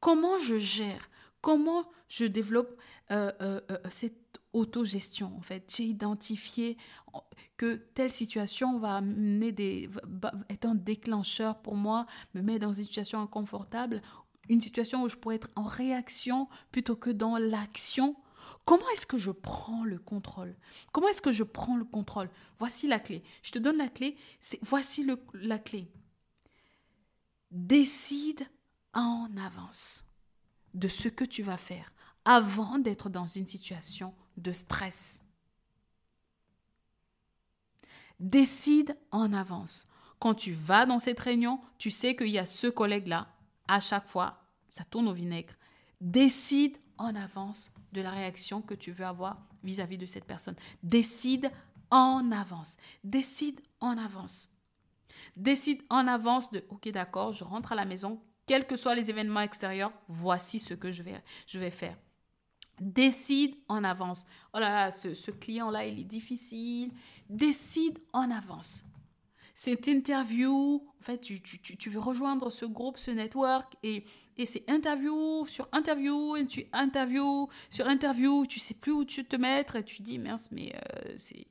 comment 0.00 0.38
je 0.38 0.58
gère? 0.58 1.08
Comment 1.40 1.88
je 2.08 2.26
développe 2.26 2.78
euh, 3.10 3.32
euh, 3.40 3.60
euh, 3.70 3.78
cette 3.88 4.25
autogestion 4.56 5.36
en 5.36 5.42
fait. 5.42 5.72
J'ai 5.74 5.84
identifié 5.84 6.76
que 7.56 7.76
telle 7.94 8.10
situation 8.10 8.78
va 8.78 9.00
mener 9.00 9.52
des 9.52 9.88
être 10.48 10.66
un 10.66 10.74
déclencheur 10.74 11.60
pour 11.62 11.76
moi, 11.76 12.06
me 12.34 12.42
met 12.42 12.58
dans 12.58 12.72
une 12.72 12.84
situation 12.84 13.20
inconfortable, 13.20 14.02
une 14.48 14.60
situation 14.60 15.02
où 15.02 15.08
je 15.08 15.16
pourrais 15.16 15.36
être 15.36 15.50
en 15.56 15.64
réaction 15.64 16.48
plutôt 16.72 16.96
que 16.96 17.10
dans 17.10 17.36
l'action. 17.36 18.16
Comment 18.64 18.88
est-ce 18.94 19.06
que 19.06 19.18
je 19.18 19.30
prends 19.30 19.84
le 19.84 19.98
contrôle? 19.98 20.56
Comment 20.92 21.08
est-ce 21.08 21.22
que 21.22 21.32
je 21.32 21.44
prends 21.44 21.76
le 21.76 21.84
contrôle? 21.84 22.30
Voici 22.58 22.88
la 22.88 22.98
clé. 22.98 23.22
Je 23.42 23.52
te 23.52 23.58
donne 23.58 23.76
la 23.76 23.88
clé. 23.88 24.16
Voici 24.62 25.04
le, 25.04 25.22
la 25.34 25.58
clé. 25.58 25.90
Décide 27.50 28.46
en 28.92 29.28
avance 29.36 30.04
de 30.74 30.88
ce 30.88 31.08
que 31.08 31.24
tu 31.24 31.42
vas 31.42 31.56
faire 31.56 31.92
avant 32.24 32.78
d'être 32.78 33.08
dans 33.08 33.26
une 33.26 33.46
situation 33.46 34.14
de 34.36 34.52
stress. 34.52 35.22
Décide 38.20 38.96
en 39.10 39.32
avance. 39.32 39.88
Quand 40.18 40.34
tu 40.34 40.52
vas 40.52 40.86
dans 40.86 40.98
cette 40.98 41.20
réunion, 41.20 41.60
tu 41.78 41.90
sais 41.90 42.16
qu'il 42.16 42.28
y 42.28 42.38
a 42.38 42.46
ce 42.46 42.66
collègue-là. 42.66 43.28
À 43.68 43.80
chaque 43.80 44.08
fois, 44.08 44.42
ça 44.68 44.84
tourne 44.84 45.08
au 45.08 45.12
vinaigre. 45.12 45.54
Décide 46.00 46.78
en 46.98 47.14
avance 47.14 47.72
de 47.92 48.00
la 48.00 48.10
réaction 48.10 48.62
que 48.62 48.74
tu 48.74 48.92
veux 48.92 49.04
avoir 49.04 49.46
vis-à-vis 49.62 49.98
de 49.98 50.06
cette 50.06 50.24
personne. 50.24 50.56
Décide 50.82 51.50
en 51.90 52.30
avance. 52.32 52.76
Décide 53.04 53.60
en 53.80 53.98
avance. 53.98 54.50
Décide 55.36 55.82
en 55.90 56.06
avance 56.06 56.50
de, 56.50 56.64
ok 56.70 56.88
d'accord, 56.88 57.32
je 57.32 57.44
rentre 57.44 57.72
à 57.72 57.74
la 57.74 57.84
maison, 57.84 58.22
quels 58.46 58.66
que 58.66 58.76
soient 58.76 58.94
les 58.94 59.10
événements 59.10 59.40
extérieurs, 59.40 59.92
voici 60.08 60.58
ce 60.58 60.72
que 60.72 60.90
je 60.90 61.02
vais, 61.02 61.22
je 61.46 61.58
vais 61.58 61.70
faire. 61.70 61.96
Décide 62.80 63.54
en 63.68 63.84
avance. 63.84 64.26
Oh 64.52 64.58
là 64.58 64.70
là, 64.70 64.90
ce, 64.90 65.30
client-là, 65.30 65.86
il 65.86 65.98
est 65.98 66.04
difficile. 66.04 66.90
Décide 67.30 67.98
en 68.12 68.30
avance. 68.30 68.84
Cette 69.54 69.86
interview, 69.86 70.82
en 71.00 71.02
fait, 71.02 71.18
tu, 71.18 71.40
tu, 71.40 71.90
veux 71.90 72.00
rejoindre 72.00 72.50
ce 72.50 72.66
groupe, 72.66 72.98
ce 72.98 73.10
network, 73.10 73.74
et, 73.82 74.04
c'est 74.44 74.68
interview 74.68 75.46
sur 75.46 75.66
interview, 75.72 76.36
et 76.36 76.46
tu 76.46 76.66
interview 76.74 77.48
sur 77.70 77.88
interview, 77.88 78.44
tu 78.44 78.60
sais 78.60 78.74
plus 78.74 78.92
où 78.92 79.04
tu 79.06 79.24
te 79.24 79.36
mettre, 79.36 79.76
et 79.76 79.84
tu 79.84 80.02
dis, 80.02 80.18
mince, 80.18 80.50
mais 80.52 80.74
euh, 80.74 81.14
c'est... 81.16 81.46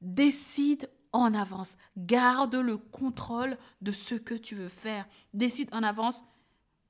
Décide 0.00 0.88
en 1.12 1.34
avance. 1.34 1.76
Garde 1.96 2.54
le 2.54 2.76
contrôle 2.76 3.56
de 3.80 3.92
ce 3.92 4.14
que 4.14 4.34
tu 4.34 4.54
veux 4.54 4.68
faire. 4.68 5.06
Décide 5.34 5.68
en 5.72 5.82
avance 5.82 6.24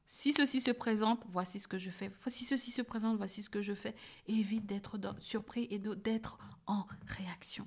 si 0.06 0.32
ceci 0.32 0.60
se 0.60 0.70
présente, 0.70 1.24
voici 1.28 1.58
ce 1.58 1.68
que 1.68 1.78
je 1.78 1.90
fais. 1.90 2.10
Si 2.26 2.44
ceci 2.44 2.70
se 2.70 2.82
présente, 2.82 3.16
voici 3.16 3.42
ce 3.42 3.50
que 3.50 3.60
je 3.60 3.74
fais. 3.74 3.94
évite 4.26 4.66
d'être 4.66 4.98
surpris 5.18 5.66
et 5.70 5.78
d'être 5.78 6.38
en 6.66 6.86
réaction. 7.06 7.66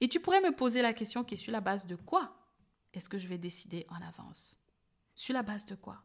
Et 0.00 0.08
tu 0.08 0.20
pourrais 0.20 0.40
me 0.40 0.54
poser 0.54 0.82
la 0.82 0.92
question 0.92 1.24
qui 1.24 1.34
est 1.34 1.38
sur 1.38 1.52
la 1.52 1.60
base 1.60 1.86
de 1.86 1.96
quoi 1.96 2.36
est-ce 2.96 3.10
que 3.10 3.18
je 3.18 3.28
vais 3.28 3.36
décider 3.36 3.86
en 3.90 4.00
avance? 4.00 4.58
Sur 5.14 5.34
la 5.34 5.42
base 5.42 5.66
de 5.66 5.74
quoi? 5.74 6.02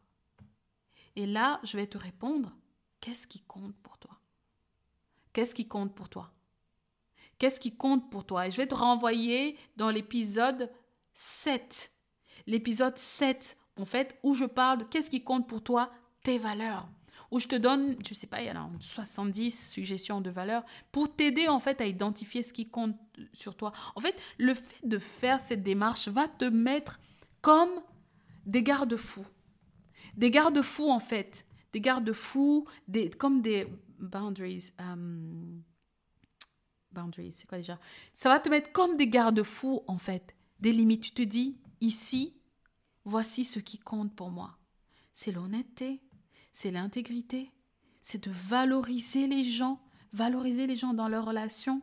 Et 1.16 1.26
là, 1.26 1.58
je 1.64 1.78
vais 1.78 1.86
te 1.86 1.96
répondre, 1.96 2.54
qu'est-ce 3.00 3.26
qui 3.26 3.40
compte 3.40 3.74
pour 3.76 3.96
toi? 3.96 4.20
Qu'est-ce 5.32 5.54
qui 5.54 5.66
compte 5.66 5.94
pour 5.94 6.10
toi? 6.10 6.30
Qu'est-ce 7.38 7.60
qui 7.60 7.74
compte 7.74 8.10
pour 8.10 8.26
toi? 8.26 8.46
Et 8.46 8.50
je 8.50 8.58
vais 8.58 8.66
te 8.66 8.74
renvoyer 8.74 9.58
dans 9.76 9.88
l'épisode 9.88 10.70
7. 11.14 11.94
L'épisode 12.46 12.98
7 12.98 13.58
en 13.82 13.86
fait, 13.86 14.18
où 14.22 14.32
je 14.32 14.44
parle 14.44 14.78
de 14.78 14.84
qu'est-ce 14.84 15.10
qui 15.10 15.24
compte 15.24 15.48
pour 15.48 15.62
toi, 15.62 15.90
tes 16.22 16.38
valeurs. 16.38 16.88
Où 17.32 17.40
je 17.40 17.48
te 17.48 17.56
donne, 17.56 17.96
je 18.06 18.14
sais 18.14 18.28
pas, 18.28 18.40
il 18.40 18.46
y 18.46 18.48
a 18.48 18.70
70 18.78 19.70
suggestions 19.72 20.20
de 20.20 20.30
valeurs 20.30 20.64
pour 20.92 21.14
t'aider 21.14 21.48
en 21.48 21.58
fait 21.58 21.80
à 21.80 21.86
identifier 21.86 22.42
ce 22.42 22.52
qui 22.52 22.68
compte 22.68 22.96
sur 23.32 23.56
toi. 23.56 23.72
En 23.96 24.00
fait, 24.00 24.14
le 24.38 24.54
fait 24.54 24.86
de 24.86 24.98
faire 24.98 25.40
cette 25.40 25.62
démarche 25.62 26.08
va 26.08 26.28
te 26.28 26.44
mettre 26.44 27.00
comme 27.40 27.70
des 28.46 28.62
garde-fous. 28.62 29.26
Des 30.14 30.30
garde-fous 30.30 30.90
en 30.90 31.00
fait. 31.00 31.46
Des 31.72 31.80
garde-fous, 31.80 32.68
des, 32.86 33.10
comme 33.10 33.40
des 33.40 33.66
boundaries. 33.98 34.72
Euh, 34.80 35.58
boundaries, 36.92 37.32
c'est 37.32 37.48
quoi 37.48 37.58
déjà? 37.58 37.80
Ça 38.12 38.28
va 38.28 38.38
te 38.38 38.48
mettre 38.48 38.70
comme 38.72 38.96
des 38.96 39.08
garde-fous 39.08 39.82
en 39.88 39.98
fait. 39.98 40.36
Des 40.60 40.70
limites. 40.70 41.02
Tu 41.02 41.12
te 41.12 41.22
dis, 41.22 41.58
ici, 41.80 42.41
Voici 43.04 43.44
ce 43.44 43.58
qui 43.58 43.78
compte 43.78 44.14
pour 44.14 44.30
moi. 44.30 44.56
C'est 45.12 45.32
l'honnêteté, 45.32 46.00
c'est 46.52 46.70
l'intégrité, 46.70 47.50
c'est 48.00 48.22
de 48.22 48.30
valoriser 48.30 49.26
les 49.26 49.44
gens, 49.44 49.80
valoriser 50.12 50.66
les 50.66 50.76
gens 50.76 50.94
dans 50.94 51.08
leurs 51.08 51.26
relations. 51.26 51.82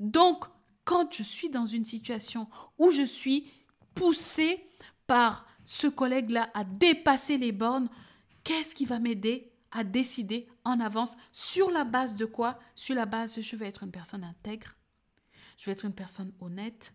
Donc, 0.00 0.44
quand 0.84 1.12
je 1.12 1.22
suis 1.22 1.50
dans 1.50 1.66
une 1.66 1.84
situation 1.84 2.48
où 2.78 2.90
je 2.90 3.02
suis 3.02 3.50
poussée 3.94 4.66
par 5.06 5.46
ce 5.64 5.86
collègue-là 5.86 6.50
à 6.54 6.64
dépasser 6.64 7.36
les 7.36 7.52
bornes, 7.52 7.88
qu'est-ce 8.42 8.74
qui 8.74 8.84
va 8.84 8.98
m'aider 8.98 9.52
à 9.70 9.82
décider 9.82 10.48
en 10.64 10.78
avance 10.80 11.16
sur 11.32 11.70
la 11.70 11.84
base 11.84 12.14
de 12.14 12.26
quoi? 12.26 12.58
Sur 12.74 12.94
la 12.94 13.06
base 13.06 13.40
je 13.40 13.56
veux 13.56 13.66
être 13.66 13.82
une 13.82 13.90
personne 13.90 14.24
intègre, 14.24 14.74
je 15.56 15.66
veux 15.66 15.72
être 15.72 15.84
une 15.84 15.94
personne 15.94 16.32
honnête, 16.40 16.94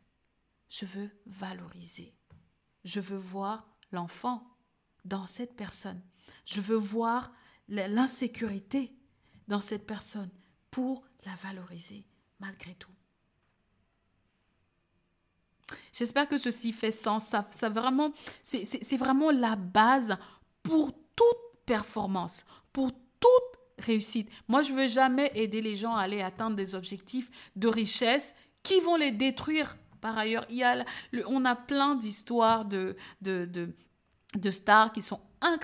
je 0.70 0.86
veux 0.86 1.10
valoriser. 1.26 2.14
Je 2.90 3.00
veux 3.00 3.18
voir 3.18 3.68
l'enfant 3.92 4.44
dans 5.06 5.28
cette 5.28 5.56
personne. 5.56 6.02
Je 6.48 6.60
veux 6.60 6.76
voir 6.76 7.32
l'insécurité 7.68 8.92
dans 9.48 9.62
cette 9.62 9.86
personne 9.86 10.32
pour 10.72 11.06
la 11.24 11.36
valoriser 11.36 12.04
malgré 12.40 12.74
tout. 12.74 12.90
J'espère 15.94 16.28
que 16.28 16.40
ceci 16.40 16.74
fait 16.74 16.90
sens. 16.90 17.28
Ça, 17.28 17.48
ça 17.52 17.70
vraiment, 17.70 18.12
c'est 18.42 18.98
vraiment 18.98 19.30
la 19.30 19.56
base 19.56 20.18
pour 20.64 20.92
toute 21.16 21.66
performance, 21.68 22.44
pour 22.74 22.92
toute 22.92 23.84
réussite. 23.86 24.32
Moi, 24.48 24.64
je 24.64 24.74
veux 24.74 24.88
jamais 24.88 25.32
aider 25.36 25.62
les 25.62 25.76
gens 25.76 25.96
à 25.96 26.02
aller 26.02 26.24
atteindre 26.24 26.56
des 26.56 26.74
objectifs 26.74 27.30
de 27.56 27.68
richesse 27.68 28.34
qui 28.64 28.80
vont 28.80 28.96
les 28.96 29.12
détruire 29.12 29.78
par 30.02 30.18
ailleurs, 30.18 30.46
il 30.50 30.58
y 30.58 30.64
a, 30.64 30.86
on 31.28 31.46
a 31.46 31.56
plein 31.56 31.96
d'histoires 31.96 32.66
de, 32.66 32.96
de, 33.22 33.50
de, 34.36 34.52
stars 34.52 34.92
qui 34.92 35.02
sont 35.02 35.20
euh, 35.44 35.58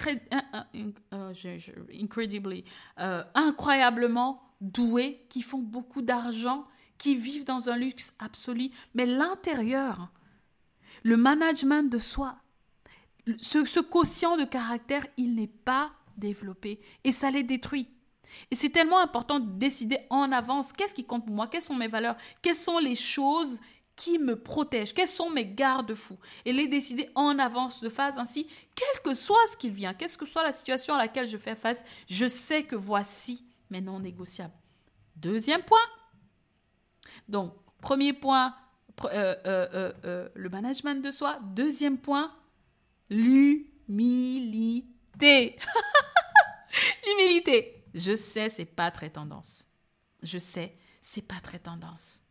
incredibly, 1.99 2.63
euh, 2.99 3.23
incroyablement 3.33 4.41
douées, 4.61 5.25
qui 5.29 5.41
font 5.41 5.59
beaucoup 5.59 6.01
d'argent, 6.01 6.65
qui 6.97 7.15
vivent 7.15 7.45
dans 7.45 7.69
un 7.69 7.77
luxe 7.77 8.15
absolu, 8.19 8.71
mais 8.93 9.05
l'intérieur, 9.05 10.09
le 11.03 11.17
management 11.17 11.91
de 11.91 11.99
soi, 11.99 12.37
ce, 13.37 13.65
ce 13.65 13.79
quotient 13.79 14.37
de 14.37 14.45
caractère, 14.45 15.05
il 15.17 15.35
n'est 15.35 15.47
pas 15.47 15.91
développé 16.17 16.79
et 17.03 17.11
ça 17.11 17.31
les 17.31 17.43
détruit. 17.43 17.89
Et 18.51 18.55
c'est 18.55 18.69
tellement 18.69 18.99
important 18.99 19.39
de 19.39 19.57
décider 19.57 19.99
en 20.09 20.31
avance 20.31 20.73
qu'est-ce 20.73 20.93
qui 20.93 21.05
compte 21.05 21.25
pour 21.25 21.35
moi, 21.35 21.47
quelles 21.47 21.61
sont 21.61 21.75
mes 21.75 21.87
valeurs, 21.87 22.17
quelles 22.41 22.55
sont 22.55 22.79
les 22.79 22.95
choses 22.95 23.59
qui 23.95 24.19
me 24.19 24.35
protège, 24.37 24.93
quels 24.93 25.07
sont 25.07 25.29
mes 25.29 25.45
garde-fous, 25.45 26.19
et 26.43 26.53
les 26.53 26.67
décider 26.67 27.09
en 27.15 27.39
avance 27.39 27.81
de 27.81 27.89
phase 27.89 28.19
ainsi, 28.19 28.47
quel 28.75 29.01
que 29.03 29.13
soit 29.13 29.45
ce 29.51 29.57
qu'il 29.57 29.71
vient, 29.71 29.93
quelle 29.93 30.15
que 30.15 30.25
soit 30.25 30.43
la 30.43 30.51
situation 30.51 30.95
à 30.95 30.97
laquelle 30.97 31.27
je 31.27 31.37
fais 31.37 31.55
face, 31.55 31.83
je 32.07 32.27
sais 32.27 32.63
que 32.63 32.75
voici 32.75 33.45
mes 33.69 33.81
non 33.81 33.99
négociables. 33.99 34.53
Deuxième 35.15 35.63
point. 35.63 35.79
Donc, 37.27 37.53
premier 37.81 38.13
point, 38.13 38.55
euh, 39.05 39.35
euh, 39.45 39.93
euh, 40.05 40.29
le 40.33 40.49
management 40.49 41.03
de 41.03 41.11
soi. 41.11 41.39
Deuxième 41.43 41.97
point, 41.97 42.33
l'humilité. 43.09 43.67
l'humilité. 47.07 47.85
Je 47.93 48.15
sais, 48.15 48.49
c'est 48.49 48.65
pas 48.65 48.91
très 48.91 49.09
tendance. 49.09 49.67
Je 50.21 50.37
sais, 50.37 50.77
c'est 51.01 51.21
pas 51.21 51.39
très 51.41 51.59
tendance. 51.59 52.24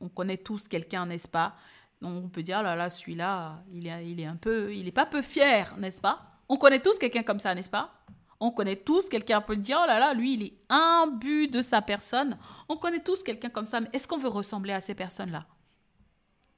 On 0.00 0.08
connaît 0.08 0.36
tous 0.36 0.68
quelqu'un, 0.68 1.06
n'est-ce 1.06 1.28
pas? 1.28 1.56
On 2.02 2.28
peut 2.28 2.42
dire, 2.42 2.58
oh 2.60 2.62
là 2.62 2.76
là, 2.76 2.90
celui-là, 2.90 3.62
il 3.72 3.86
est, 3.86 4.10
il 4.10 4.20
est 4.20 4.26
un 4.26 4.36
peu, 4.36 4.74
il 4.74 4.86
est 4.86 4.92
pas 4.92 5.06
peu 5.06 5.22
fier, 5.22 5.74
n'est-ce 5.78 6.00
pas? 6.00 6.40
On 6.48 6.56
connaît 6.56 6.80
tous 6.80 6.98
quelqu'un 6.98 7.22
comme 7.22 7.40
ça, 7.40 7.54
n'est-ce 7.54 7.70
pas? 7.70 8.04
On 8.40 8.50
connaît 8.50 8.76
tous 8.76 9.08
quelqu'un 9.08 9.40
peut 9.40 9.56
dire 9.56 9.78
oh 9.82 9.86
là 9.86 9.98
là 9.98 10.12
lui 10.12 10.34
il 10.34 10.42
est 10.42 10.54
imbu 10.68 11.48
de 11.48 11.62
sa 11.62 11.80
personne. 11.80 12.36
On 12.68 12.76
connaît 12.76 13.02
tous 13.02 13.22
quelqu'un 13.22 13.48
comme 13.48 13.64
ça, 13.64 13.80
mais 13.80 13.88
est-ce 13.92 14.06
qu'on 14.06 14.18
veut 14.18 14.28
ressembler 14.28 14.72
à 14.72 14.80
ces 14.80 14.94
personnes-là? 14.94 15.46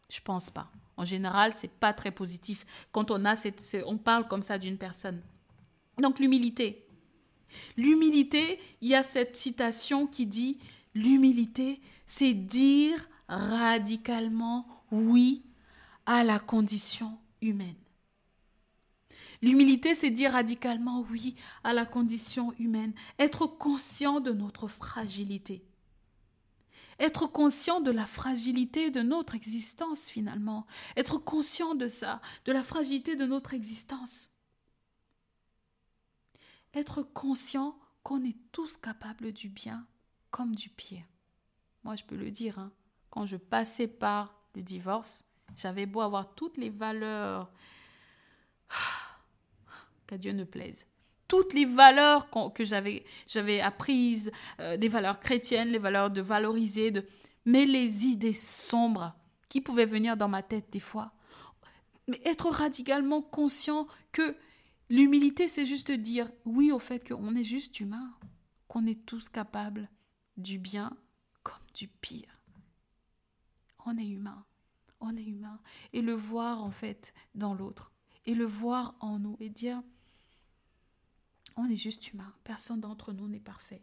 Je 0.08 0.20
pense 0.20 0.50
pas. 0.50 0.68
En 0.96 1.04
général, 1.04 1.52
c'est 1.54 1.70
pas 1.70 1.92
très 1.92 2.10
positif 2.10 2.64
quand 2.90 3.10
on 3.10 3.24
a 3.24 3.36
cette, 3.36 3.76
on 3.86 3.98
parle 3.98 4.26
comme 4.26 4.42
ça 4.42 4.58
d'une 4.58 4.78
personne. 4.78 5.22
Donc 5.98 6.18
l'humilité. 6.18 6.86
L'humilité, 7.76 8.58
il 8.80 8.88
y 8.88 8.94
a 8.94 9.02
cette 9.02 9.36
citation 9.36 10.06
qui 10.06 10.26
dit 10.26 10.58
l'humilité, 10.94 11.80
c'est 12.04 12.32
dire 12.32 13.08
radicalement 13.28 14.66
oui 14.90 15.44
à 16.06 16.24
la 16.24 16.38
condition 16.38 17.18
humaine. 17.40 17.76
L'humilité, 19.42 19.94
c'est 19.94 20.10
dire 20.10 20.32
radicalement 20.32 21.04
oui 21.10 21.36
à 21.62 21.72
la 21.72 21.84
condition 21.84 22.52
humaine, 22.58 22.94
être 23.18 23.46
conscient 23.46 24.20
de 24.20 24.32
notre 24.32 24.68
fragilité. 24.68 25.64
Être 26.98 27.26
conscient 27.26 27.80
de 27.80 27.90
la 27.90 28.06
fragilité 28.06 28.90
de 28.90 29.02
notre 29.02 29.34
existence 29.34 30.08
finalement. 30.08 30.66
Être 30.96 31.18
conscient 31.18 31.74
de 31.74 31.88
ça, 31.88 32.22
de 32.46 32.52
la 32.52 32.62
fragilité 32.62 33.16
de 33.16 33.26
notre 33.26 33.52
existence. 33.52 34.30
Être 36.72 37.02
conscient 37.02 37.78
qu'on 38.02 38.24
est 38.24 38.36
tous 38.52 38.78
capables 38.78 39.32
du 39.32 39.48
bien 39.48 39.86
comme 40.30 40.54
du 40.54 40.70
pire. 40.70 41.04
Moi, 41.84 41.96
je 41.96 42.04
peux 42.04 42.16
le 42.16 42.30
dire, 42.30 42.58
hein. 42.58 42.72
Quand 43.16 43.24
je 43.24 43.38
passais 43.38 43.88
par 43.88 44.34
le 44.54 44.60
divorce, 44.60 45.24
j'avais 45.56 45.86
beau 45.86 46.02
avoir 46.02 46.34
toutes 46.34 46.58
les 46.58 46.68
valeurs 46.68 47.50
qu'à 50.06 50.18
Dieu 50.18 50.32
ne 50.32 50.44
plaise. 50.44 50.86
Toutes 51.26 51.54
les 51.54 51.64
valeurs 51.64 52.28
que 52.52 52.62
j'avais, 52.62 53.60
apprises, 53.62 54.30
euh, 54.60 54.76
des 54.76 54.88
valeurs 54.88 55.18
chrétiennes, 55.18 55.68
les 55.68 55.78
valeurs 55.78 56.10
de 56.10 56.20
valoriser, 56.20 56.90
de... 56.90 57.06
mais 57.46 57.64
les 57.64 58.04
idées 58.04 58.34
sombres 58.34 59.14
qui 59.48 59.62
pouvaient 59.62 59.86
venir 59.86 60.18
dans 60.18 60.28
ma 60.28 60.42
tête 60.42 60.66
des 60.70 60.78
fois. 60.78 61.12
Mais 62.08 62.20
être 62.26 62.50
radicalement 62.50 63.22
conscient 63.22 63.86
que 64.12 64.36
l'humilité, 64.90 65.48
c'est 65.48 65.64
juste 65.64 65.90
dire 65.90 66.30
oui 66.44 66.70
au 66.70 66.78
fait 66.78 67.08
qu'on 67.08 67.34
est 67.34 67.42
juste 67.42 67.80
humain, 67.80 68.12
qu'on 68.68 68.86
est 68.86 69.06
tous 69.06 69.30
capables 69.30 69.88
du 70.36 70.58
bien 70.58 70.94
comme 71.42 71.64
du 71.72 71.88
pire. 71.88 72.35
On 73.86 73.96
est 73.96 74.06
humain, 74.06 74.44
on 75.00 75.16
est 75.16 75.24
humain. 75.24 75.58
Et 75.94 76.02
le 76.02 76.12
voir 76.12 76.62
en 76.62 76.70
fait 76.70 77.14
dans 77.34 77.54
l'autre, 77.54 77.92
et 78.26 78.34
le 78.34 78.44
voir 78.44 78.94
en 79.00 79.18
nous, 79.18 79.36
et 79.40 79.48
dire 79.48 79.82
on 81.56 81.68
est 81.70 81.76
juste 81.76 82.12
humain. 82.12 82.32
Personne 82.44 82.80
d'entre 82.80 83.12
nous 83.12 83.28
n'est 83.28 83.40
parfait. 83.40 83.80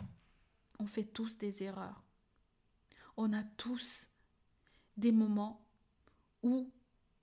On 0.79 0.85
fait 0.85 1.05
tous 1.05 1.37
des 1.37 1.63
erreurs. 1.63 2.03
On 3.17 3.33
a 3.33 3.43
tous 3.43 4.09
des 4.97 5.11
moments 5.11 5.65
où 6.43 6.71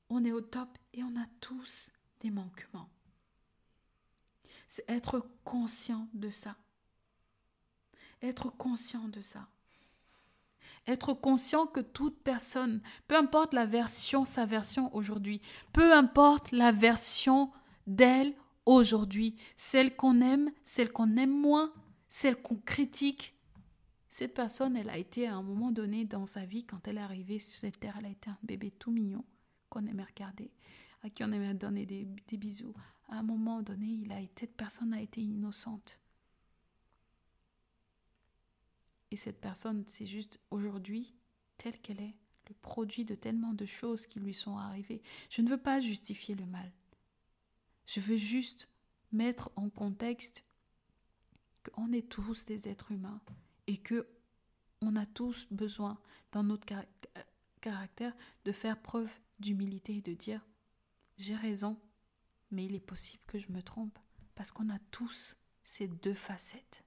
on 0.09 0.25
est 0.25 0.33
au 0.33 0.41
top 0.41 0.77
et 0.93 1.05
on 1.05 1.17
a 1.17 1.27
tous 1.41 1.93
des 2.21 2.31
manquements. 2.31 2.91
C'est 4.67 4.89
être 4.89 5.29
conscient 5.45 6.09
de 6.15 6.31
ça. 6.31 6.57
Être 8.23 8.51
conscient 8.51 9.09
de 9.09 9.23
ça. 9.23 9.49
Être 10.87 11.13
conscient 11.13 11.67
que 11.67 11.81
toute 11.81 12.19
personne, 12.23 12.81
peu 13.09 13.17
importe 13.17 13.55
la 13.55 13.67
version, 13.67 14.25
sa 14.25 14.47
version 14.47 14.95
aujourd'hui, 14.95 15.41
peu 15.73 15.93
importe 15.93 16.53
la 16.53 16.73
version 16.73 17.51
d'elle 17.87 18.35
aujourd'hui, 18.67 19.37
celle 19.57 19.97
qu'on 19.97 20.21
aime, 20.21 20.51
celle 20.65 20.93
qu'on 20.93 21.17
aime 21.17 21.31
moins, 21.31 21.73
celle 22.09 22.41
qu'on 22.41 22.57
critique. 22.57 23.35
Cette 24.09 24.35
personne, 24.35 24.77
elle 24.77 24.91
a 24.91 24.99
été 24.99 25.27
à 25.27 25.37
un 25.37 25.43
moment 25.43 25.71
donné 25.71 26.05
dans 26.05 26.27
sa 26.27 26.45
vie, 26.45 26.65
quand 26.65 26.89
elle 26.89 26.99
est 26.99 27.03
arrivée 27.03 27.39
sur 27.39 27.59
cette 27.59 27.79
terre, 27.79 27.97
elle 27.99 28.07
a 28.07 28.11
été 28.11 28.29
un 28.29 28.39
bébé 28.43 28.71
tout 28.73 28.91
mignon 28.91 29.25
qu'on 29.69 29.87
aimait 29.87 30.05
regarder, 30.05 30.51
à 31.05 31.11
qui 31.11 31.23
on 31.23 31.31
aimait 31.31 31.55
donner 31.55 31.87
des, 31.87 32.37
bisous. 32.37 32.75
À 33.09 33.19
un 33.19 33.23
moment 33.23 33.63
donné, 33.63 33.87
il 33.87 34.13
a 34.13 34.21
été, 34.21 34.47
cette 34.47 34.57
personne 34.57 34.93
a 34.93 35.01
été 35.01 35.21
innocente. 35.21 36.00
Et 39.11 39.17
cette 39.17 39.41
personne, 39.41 39.85
c'est 39.87 40.07
juste 40.07 40.41
aujourd'hui, 40.51 41.15
telle 41.57 41.79
qu'elle 41.81 42.01
est, 42.01 42.17
le 42.49 42.55
produit 42.55 43.05
de 43.05 43.15
tellement 43.15 43.53
de 43.53 43.67
choses 43.67 44.07
qui 44.07 44.19
lui 44.19 44.35
sont 44.35 44.57
arrivées. 44.57 45.03
Je 45.29 45.43
ne 45.43 45.49
veux 45.49 45.61
pas 45.61 45.81
justifier 45.81 46.35
le 46.35 46.47
mal. 46.47 46.73
Je 47.87 48.01
veux 48.01 48.17
juste 48.17 48.69
mettre 49.13 49.51
en 49.57 49.69
contexte 49.71 50.45
qu'on 51.63 51.93
est 51.93 52.09
tous 52.09 52.47
des 52.47 52.69
êtres 52.69 52.93
humains 52.93 53.21
et 53.67 53.77
que 53.77 54.09
on 54.81 54.97
a 54.97 55.07
tous 55.07 55.47
besoin 55.51 56.01
dans 56.33 56.43
notre 56.43 56.67
caractère 57.61 58.17
de 58.45 58.53
faire 58.53 58.81
preuve 58.81 59.13
d'humilité 59.39 59.97
et 59.97 60.03
de 60.03 60.15
dire 60.15 60.45
j'ai 61.19 61.37
raison, 61.37 61.79
mais 62.51 62.65
il 62.65 62.75
est 62.75 62.81
possible 62.81 63.23
que 63.27 63.39
je 63.39 63.53
me 63.53 63.63
trompe 63.63 63.99
parce 64.35 64.53
qu'on 64.53 64.71
a 64.71 64.79
tous 64.91 65.37
ces 65.63 65.87
deux 65.87 66.15
facettes. 66.15 66.83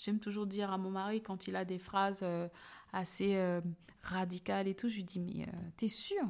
J'aime 0.00 0.18
toujours 0.18 0.46
dire 0.46 0.72
à 0.72 0.78
mon 0.78 0.90
mari 0.90 1.20
quand 1.20 1.46
il 1.46 1.56
a 1.56 1.66
des 1.66 1.78
phrases 1.78 2.20
euh, 2.22 2.48
assez 2.90 3.36
euh, 3.36 3.60
radicales 4.00 4.66
et 4.66 4.74
tout, 4.74 4.88
je 4.88 4.96
lui 4.96 5.04
dis 5.04 5.20
mais 5.20 5.46
euh, 5.46 5.52
t'es 5.76 5.88
sûr? 5.88 6.26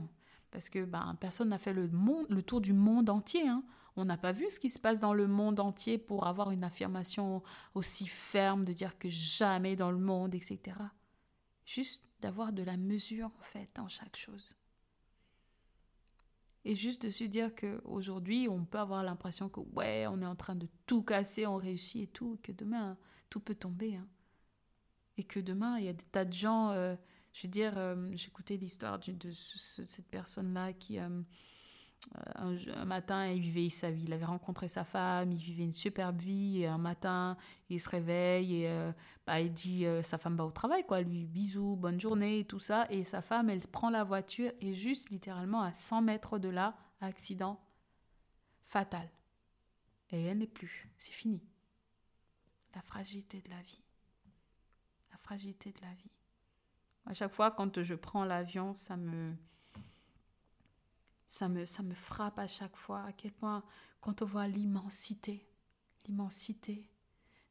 Parce 0.50 0.68
que 0.68 0.85
ben, 0.85 1.16
personne 1.20 1.50
n'a 1.50 1.59
fait 1.59 1.72
le, 1.72 1.88
tour 2.42 2.61
du 2.61 2.72
monde 2.72 3.09
entier. 3.09 3.46
Hein. 3.46 3.62
On 3.94 4.04
n'a 4.04 4.16
pas 4.16 4.33
vu 4.33 4.50
ce 4.50 4.59
qui 4.59 4.68
se 4.68 4.80
passe 4.80 4.98
dans 4.98 5.14
le 5.14 5.28
monde 5.28 5.61
entier 5.61 5.98
pour 5.98 6.26
avoir 6.26 6.50
une 6.50 6.64
affirmation 6.64 7.44
aussi 7.76 8.09
ferme 8.09 8.64
de 8.64 8.72
dire 8.72 8.98
que 8.98 9.09
jamais 9.09 9.76
dans 9.76 9.92
le 9.92 9.98
monde, 9.98 10.35
etc. 10.35 10.59
Juste 11.64 12.11
d'avoir 12.20 12.52
de 12.52 12.64
la 12.64 12.76
mesure, 12.76 13.30
en 13.38 13.42
fait, 13.42 13.70
dans 13.76 13.87
chaque 13.87 14.16
chose. 14.16 14.56
Et 16.64 16.74
juste 16.74 17.02
de 17.02 17.11
se 17.11 17.22
dire 17.22 17.54
qu'aujourd'hui, 17.54 18.48
on 18.48 18.64
peut 18.64 18.80
avoir 18.80 19.04
l'impression 19.04 19.48
que, 19.48 19.61
ouais, 19.61 20.09
on 20.09 20.20
est 20.22 20.26
en 20.26 20.35
train 20.35 20.56
de 20.56 20.66
tout 20.87 21.04
casser, 21.04 21.46
on 21.46 21.56
réussit 21.56 22.02
et 22.02 22.06
tout, 22.09 22.40
que 22.42 22.50
demain, 22.50 22.98
tout 23.31 23.40
peut 23.40 23.55
tomber. 23.55 23.97
Hein. 23.97 24.07
Et 25.16 25.25
que 25.25 25.40
demain, 25.40 25.79
il 25.79 25.87
y 25.87 25.88
a 25.88 25.95
des 25.95 26.05
tas 26.05 26.25
de 26.25 26.33
gens... 26.33 26.71
Euh, 26.71 26.95
je 27.33 27.47
veux 27.47 27.51
dire, 27.51 27.75
euh, 27.77 28.11
j'écoutais 28.14 28.57
l'histoire 28.57 28.99
de, 28.99 29.31
cette 29.31 30.09
personne-là 30.09 30.73
qui, 30.73 30.99
euh, 30.99 31.23
euh, 32.43 32.59
un, 32.75 32.85
matin, 32.85 33.29
il 33.29 33.40
vivait 33.40 33.71
sa 33.71 33.90
vie. 33.90 34.05
Il 34.05 34.12
avait 34.12 34.25
rencontré 34.25 34.66
sa 34.66 34.85
femme, 34.85 35.31
il 35.31 35.40
vivait 35.40 35.62
une 35.62 35.73
superbe 35.73 36.21
vie. 36.21 36.62
Et 36.62 36.66
un 36.66 36.79
matin, 36.79 37.37
il 37.69 37.81
se 37.81 37.88
réveille 37.88 38.64
et 38.64 38.93
bah, 39.27 39.40
il 39.40 39.53
dit 39.53 39.85
sa 40.03 40.19
femme 40.19 40.37
va 40.37 40.45
au 40.45 40.51
travail, 40.51 40.85
quoi. 40.85 41.03
Lui, 41.03 41.27
bisous, 41.27 41.77
bonne 41.77 42.01
journée 42.01 42.40
et 42.40 42.45
tout 42.45 42.59
ça. 42.59 42.87
Et 42.90 43.05
sa 43.05 43.23
femme, 43.23 43.49
elle 43.49 43.61
prend 43.61 43.90
la 43.90 44.03
voiture 44.03 44.51
et 44.61 44.75
juste 44.75 45.11
littéralement 45.11 45.62
à 45.62 45.73
100 45.73 46.03
mètres 46.03 46.38
de 46.38 46.49
là, 46.49 46.77
accident 47.01 47.61
fatal. 48.64 49.09
Et 50.11 50.25
elle 50.25 50.38
n'est 50.38 50.47
plus. 50.47 50.90
C'est 50.99 51.12
fini. 51.12 51.40
La 52.74 52.83
fragilité 52.83 53.40
de 53.40 53.50
la 53.50 53.61
vie. 53.62 53.83
La 55.11 55.18
fragilité 55.18 55.72
de 55.72 55.80
la 55.80 55.92
vie. 55.94 56.11
À 57.06 57.14
chaque 57.14 57.33
fois, 57.33 57.50
quand 57.50 57.83
je 57.83 57.94
prends 57.94 58.24
l'avion, 58.24 58.74
ça 58.74 58.96
me, 58.96 59.35
ça 61.26 61.48
me, 61.48 61.64
ça 61.64 61.83
me 61.83 61.94
frappe 61.94 62.38
à 62.38 62.46
chaque 62.46 62.76
fois 62.76 63.02
à 63.02 63.12
quel 63.12 63.33
point, 63.33 63.64
quand 64.00 64.22
on 64.22 64.26
voit 64.26 64.48
l'immensité, 64.48 65.46
l'immensité 66.06 66.90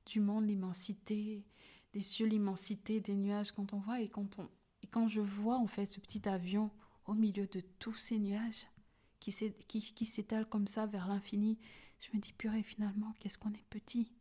du 0.05 0.19
monde, 0.19 0.47
l'immensité 0.47 1.45
des 1.93 2.01
cieux, 2.01 2.27
l'immensité 2.27 2.99
des 2.99 3.15
nuages, 3.15 3.51
quand 3.51 3.73
on 3.73 3.79
voit 3.79 3.99
et 4.01 4.09
quand, 4.09 4.39
on, 4.39 4.49
et 4.81 4.87
quand 4.87 5.07
je 5.07 5.21
vois 5.21 5.57
en 5.57 5.67
fait 5.67 5.85
ce 5.85 5.99
petit 5.99 6.27
avion 6.29 6.71
au 7.05 7.13
milieu 7.13 7.47
de 7.47 7.61
tous 7.79 7.95
ces 7.95 8.19
nuages 8.19 8.67
qui, 9.19 9.31
s'étalent 10.05 10.47
comme 10.47 10.67
ça 10.67 10.85
vers 10.85 11.07
l'infini, 11.07 11.57
je 11.99 12.15
me 12.15 12.21
dis, 12.21 12.33
purée, 12.33 12.63
finalement, 12.63 13.13
qu'est-ce 13.19 13.37
qu'on 13.37 13.53
est 13.53 13.65
petit 13.69 14.11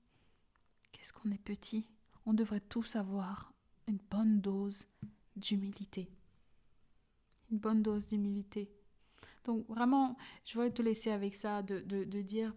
Qu'est-ce 0.99 1.13
qu'on 1.13 1.31
est 1.31 1.39
petit 1.39 1.87
On 2.27 2.35
devrait 2.35 2.61
tous 2.61 2.97
avoir 2.97 3.53
une 3.87 4.01
bonne 4.11 4.41
dose 4.41 4.89
d'humilité. 5.37 6.11
Une 7.53 7.59
bonne 7.59 7.83
dose 7.83 8.09
d'humilité. 8.09 8.69
Donc 9.45 9.65
vraiment, 9.69 10.17
je 10.45 10.55
voudrais 10.55 10.73
te 10.73 10.83
laisser 10.83 11.11
avec 11.11 11.37
ça, 11.37 11.63
de, 11.63 12.21
dire, 12.23 12.53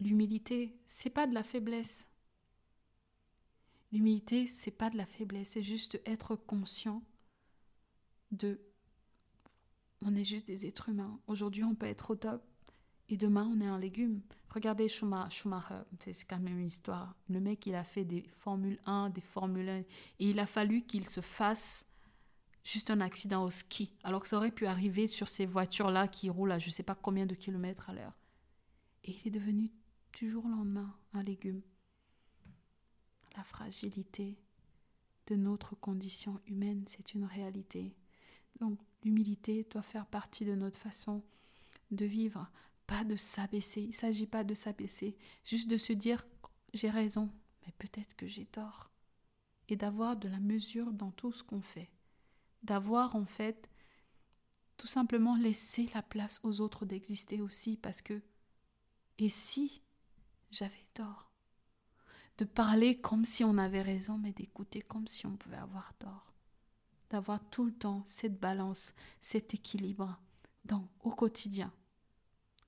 l'humilité, 0.00 0.78
c'est 0.86 1.10
pas 1.10 1.26
de 1.26 1.34
la 1.34 1.42
faiblesse. 1.42 2.08
L'humilité, 3.90 4.46
c'est 4.46 4.70
pas 4.70 4.88
de 4.88 4.96
la 4.96 5.04
faiblesse, 5.04 5.50
c'est 5.50 5.62
juste 5.62 6.00
être 6.06 6.36
conscient 6.36 7.02
de 8.30 8.60
on 10.06 10.14
est 10.14 10.24
juste 10.24 10.46
des 10.46 10.66
êtres 10.66 10.90
humains. 10.90 11.18
Aujourd'hui, 11.26 11.64
on 11.64 11.74
peut 11.74 11.86
être 11.86 12.10
au 12.10 12.16
top 12.16 12.42
et 13.08 13.16
demain, 13.16 13.50
on 13.54 13.60
est 13.60 13.66
un 13.66 13.78
légume. 13.78 14.22
Regardez 14.50 14.88
Schumacher, 14.88 15.48
c'est 15.98 16.26
quand 16.26 16.38
même 16.38 16.58
une 16.58 16.66
histoire. 16.66 17.14
Le 17.28 17.40
mec, 17.40 17.66
il 17.66 17.74
a 17.74 17.84
fait 17.84 18.04
des 18.04 18.22
Formule 18.38 18.78
1, 18.86 19.10
des 19.10 19.20
Formule 19.20 19.68
1, 19.68 19.78
et 19.78 19.86
il 20.20 20.38
a 20.38 20.46
fallu 20.46 20.82
qu'il 20.82 21.08
se 21.08 21.20
fasse 21.20 21.86
juste 22.62 22.90
un 22.90 23.00
accident 23.00 23.44
au 23.44 23.50
ski, 23.50 23.92
alors 24.04 24.22
que 24.22 24.28
ça 24.28 24.36
aurait 24.36 24.50
pu 24.50 24.66
arriver 24.66 25.06
sur 25.06 25.28
ces 25.28 25.44
voitures-là 25.44 26.08
qui 26.08 26.30
roulent 26.30 26.52
à 26.52 26.58
je 26.58 26.68
ne 26.68 26.72
sais 26.72 26.82
pas 26.82 26.94
combien 26.94 27.26
de 27.26 27.34
kilomètres 27.34 27.90
à 27.90 27.92
l'heure. 27.92 28.16
Et 29.04 29.10
il 29.12 29.28
est 29.28 29.38
devenu 29.38 29.70
du 30.14 30.30
jour 30.30 30.48
lendemain 30.48 30.96
un 31.12 31.22
légume. 31.22 31.60
La 33.36 33.42
fragilité 33.42 34.38
de 35.26 35.36
notre 35.36 35.74
condition 35.74 36.40
humaine, 36.46 36.84
c'est 36.86 37.14
une 37.14 37.24
réalité. 37.24 37.94
Donc 38.60 38.78
l'humilité 39.02 39.66
doit 39.70 39.82
faire 39.82 40.06
partie 40.06 40.44
de 40.44 40.54
notre 40.54 40.78
façon 40.78 41.22
de 41.90 42.04
vivre 42.06 42.50
pas 42.86 43.04
de 43.04 43.16
s'abaisser. 43.16 43.82
Il 43.82 43.88
ne 43.88 43.92
s'agit 43.92 44.26
pas 44.26 44.44
de 44.44 44.54
s'abaisser, 44.54 45.16
juste 45.44 45.68
de 45.68 45.76
se 45.76 45.92
dire 45.92 46.26
j'ai 46.72 46.90
raison, 46.90 47.30
mais 47.64 47.72
peut-être 47.78 48.16
que 48.16 48.26
j'ai 48.26 48.46
tort. 48.46 48.90
Et 49.68 49.76
d'avoir 49.76 50.16
de 50.16 50.28
la 50.28 50.40
mesure 50.40 50.92
dans 50.92 51.10
tout 51.12 51.32
ce 51.32 51.42
qu'on 51.42 51.62
fait. 51.62 51.90
D'avoir 52.62 53.14
en 53.16 53.24
fait 53.24 53.70
tout 54.76 54.86
simplement 54.86 55.36
laissé 55.36 55.86
la 55.94 56.02
place 56.02 56.40
aux 56.42 56.60
autres 56.60 56.84
d'exister 56.84 57.40
aussi 57.40 57.76
parce 57.76 58.02
que 58.02 58.22
Et 59.18 59.28
si 59.28 59.82
j'avais 60.50 60.84
tort? 60.94 61.30
De 62.38 62.44
parler 62.44 63.00
comme 63.00 63.24
si 63.24 63.44
on 63.44 63.58
avait 63.58 63.82
raison, 63.82 64.18
mais 64.18 64.32
d'écouter 64.32 64.82
comme 64.82 65.06
si 65.06 65.24
on 65.24 65.36
pouvait 65.36 65.56
avoir 65.56 65.94
tort. 65.94 66.34
D'avoir 67.10 67.38
tout 67.50 67.64
le 67.64 67.72
temps 67.72 68.02
cette 68.06 68.40
balance, 68.40 68.92
cet 69.20 69.54
équilibre 69.54 70.20
dans, 70.64 70.88
au 71.04 71.10
quotidien. 71.10 71.72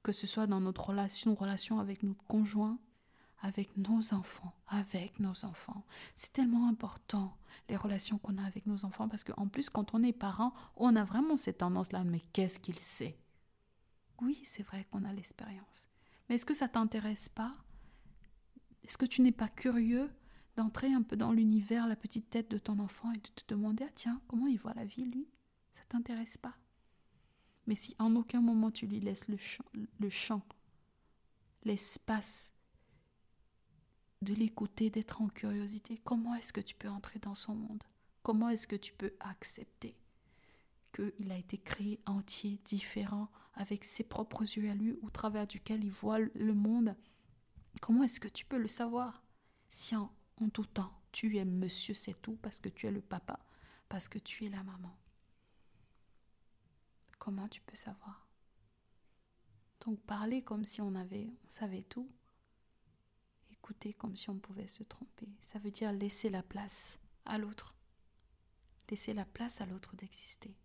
Que 0.06 0.12
ce 0.12 0.28
soit 0.28 0.46
dans 0.46 0.60
notre 0.60 0.90
relation, 0.90 1.34
relation 1.34 1.80
avec 1.80 2.04
notre 2.04 2.22
conjoint, 2.26 2.78
avec 3.40 3.76
nos 3.76 4.14
enfants, 4.14 4.54
avec 4.68 5.18
nos 5.18 5.44
enfants. 5.44 5.84
C'est 6.14 6.32
tellement 6.32 6.68
important 6.68 7.36
les 7.68 7.74
relations 7.74 8.16
qu'on 8.18 8.38
a 8.38 8.44
avec 8.44 8.66
nos 8.66 8.84
enfants 8.84 9.08
parce 9.08 9.24
qu'en 9.24 9.48
plus 9.48 9.68
quand 9.68 9.94
on 9.94 10.04
est 10.04 10.12
parent, 10.12 10.54
on 10.76 10.94
a 10.94 11.02
vraiment 11.02 11.36
cette 11.36 11.58
tendance-là, 11.58 12.04
mais 12.04 12.20
qu'est-ce 12.32 12.60
qu'il 12.60 12.78
sait? 12.78 13.18
Oui, 14.22 14.40
c'est 14.44 14.62
vrai 14.62 14.86
qu'on 14.92 15.02
a 15.02 15.12
l'expérience. 15.12 15.88
Mais 16.28 16.36
est-ce 16.36 16.46
que 16.46 16.54
ça 16.54 16.68
t'intéresse 16.68 17.28
pas? 17.28 17.52
Est-ce 18.84 18.98
que 18.98 19.06
tu 19.06 19.22
n'es 19.22 19.32
pas 19.32 19.48
curieux 19.48 20.08
d'entrer 20.54 20.94
un 20.94 21.02
peu 21.02 21.16
dans 21.16 21.32
l'univers, 21.32 21.88
la 21.88 21.96
petite 21.96 22.30
tête 22.30 22.48
de 22.48 22.58
ton 22.58 22.78
enfant 22.78 23.10
et 23.10 23.18
de 23.18 23.28
te 23.34 23.42
demander, 23.48 23.82
ah 23.88 23.92
tiens, 23.92 24.20
comment 24.28 24.46
il 24.46 24.60
voit 24.60 24.74
la 24.74 24.84
vie, 24.84 25.06
lui? 25.06 25.28
Ça 25.72 25.82
t'intéresse 25.88 26.38
pas? 26.38 26.54
Mais 27.66 27.74
si 27.74 27.94
en 27.98 28.14
aucun 28.16 28.40
moment 28.40 28.70
tu 28.70 28.86
lui 28.86 29.00
laisses 29.00 29.28
le 29.28 29.36
champ, 29.36 29.64
le 29.98 30.10
champ 30.10 30.42
l'espace 31.64 32.52
de 34.22 34.32
l'écouter, 34.34 34.88
d'être 34.88 35.20
en 35.20 35.28
curiosité. 35.28 36.00
Comment 36.04 36.34
est-ce 36.34 36.52
que 36.52 36.60
tu 36.60 36.74
peux 36.74 36.88
entrer 36.88 37.18
dans 37.18 37.34
son 37.34 37.54
monde? 37.54 37.82
Comment 38.22 38.48
est-ce 38.48 38.66
que 38.66 38.76
tu 38.76 38.92
peux 38.92 39.12
accepter 39.20 39.96
qu'il 40.92 41.30
a 41.30 41.36
été 41.36 41.58
créé 41.58 42.00
entier, 42.06 42.58
différent, 42.64 43.28
avec 43.54 43.84
ses 43.84 44.04
propres 44.04 44.42
yeux 44.42 44.70
à 44.70 44.74
lui, 44.74 44.94
au 45.02 45.10
travers 45.10 45.46
duquel 45.46 45.84
il 45.84 45.90
voit 45.90 46.18
le 46.18 46.54
monde? 46.54 46.96
Comment 47.80 48.04
est-ce 48.04 48.20
que 48.20 48.28
tu 48.28 48.46
peux 48.46 48.58
le 48.58 48.68
savoir? 48.68 49.22
Si 49.68 49.94
en, 49.94 50.10
en 50.40 50.48
tout 50.48 50.64
temps, 50.64 50.92
tu 51.12 51.36
es 51.36 51.44
monsieur, 51.44 51.94
c'est 51.94 52.20
tout, 52.22 52.38
parce 52.40 52.60
que 52.60 52.68
tu 52.68 52.86
es 52.86 52.90
le 52.90 53.02
papa, 53.02 53.38
parce 53.88 54.08
que 54.08 54.18
tu 54.18 54.46
es 54.46 54.48
la 54.48 54.62
maman. 54.62 54.96
Comment 57.26 57.48
tu 57.48 57.60
peux 57.62 57.74
savoir 57.74 58.24
Donc 59.80 59.98
parler 60.02 60.42
comme 60.42 60.64
si 60.64 60.80
on 60.80 60.94
avait, 60.94 61.28
on 61.44 61.48
savait 61.48 61.82
tout, 61.82 62.08
écouter 63.50 63.94
comme 63.94 64.16
si 64.16 64.30
on 64.30 64.38
pouvait 64.38 64.68
se 64.68 64.84
tromper. 64.84 65.28
Ça 65.40 65.58
veut 65.58 65.72
dire 65.72 65.90
laisser 65.90 66.30
la 66.30 66.44
place 66.44 67.00
à 67.24 67.38
l'autre. 67.38 67.74
Laisser 68.88 69.12
la 69.12 69.24
place 69.24 69.60
à 69.60 69.66
l'autre 69.66 69.96
d'exister. 69.96 70.56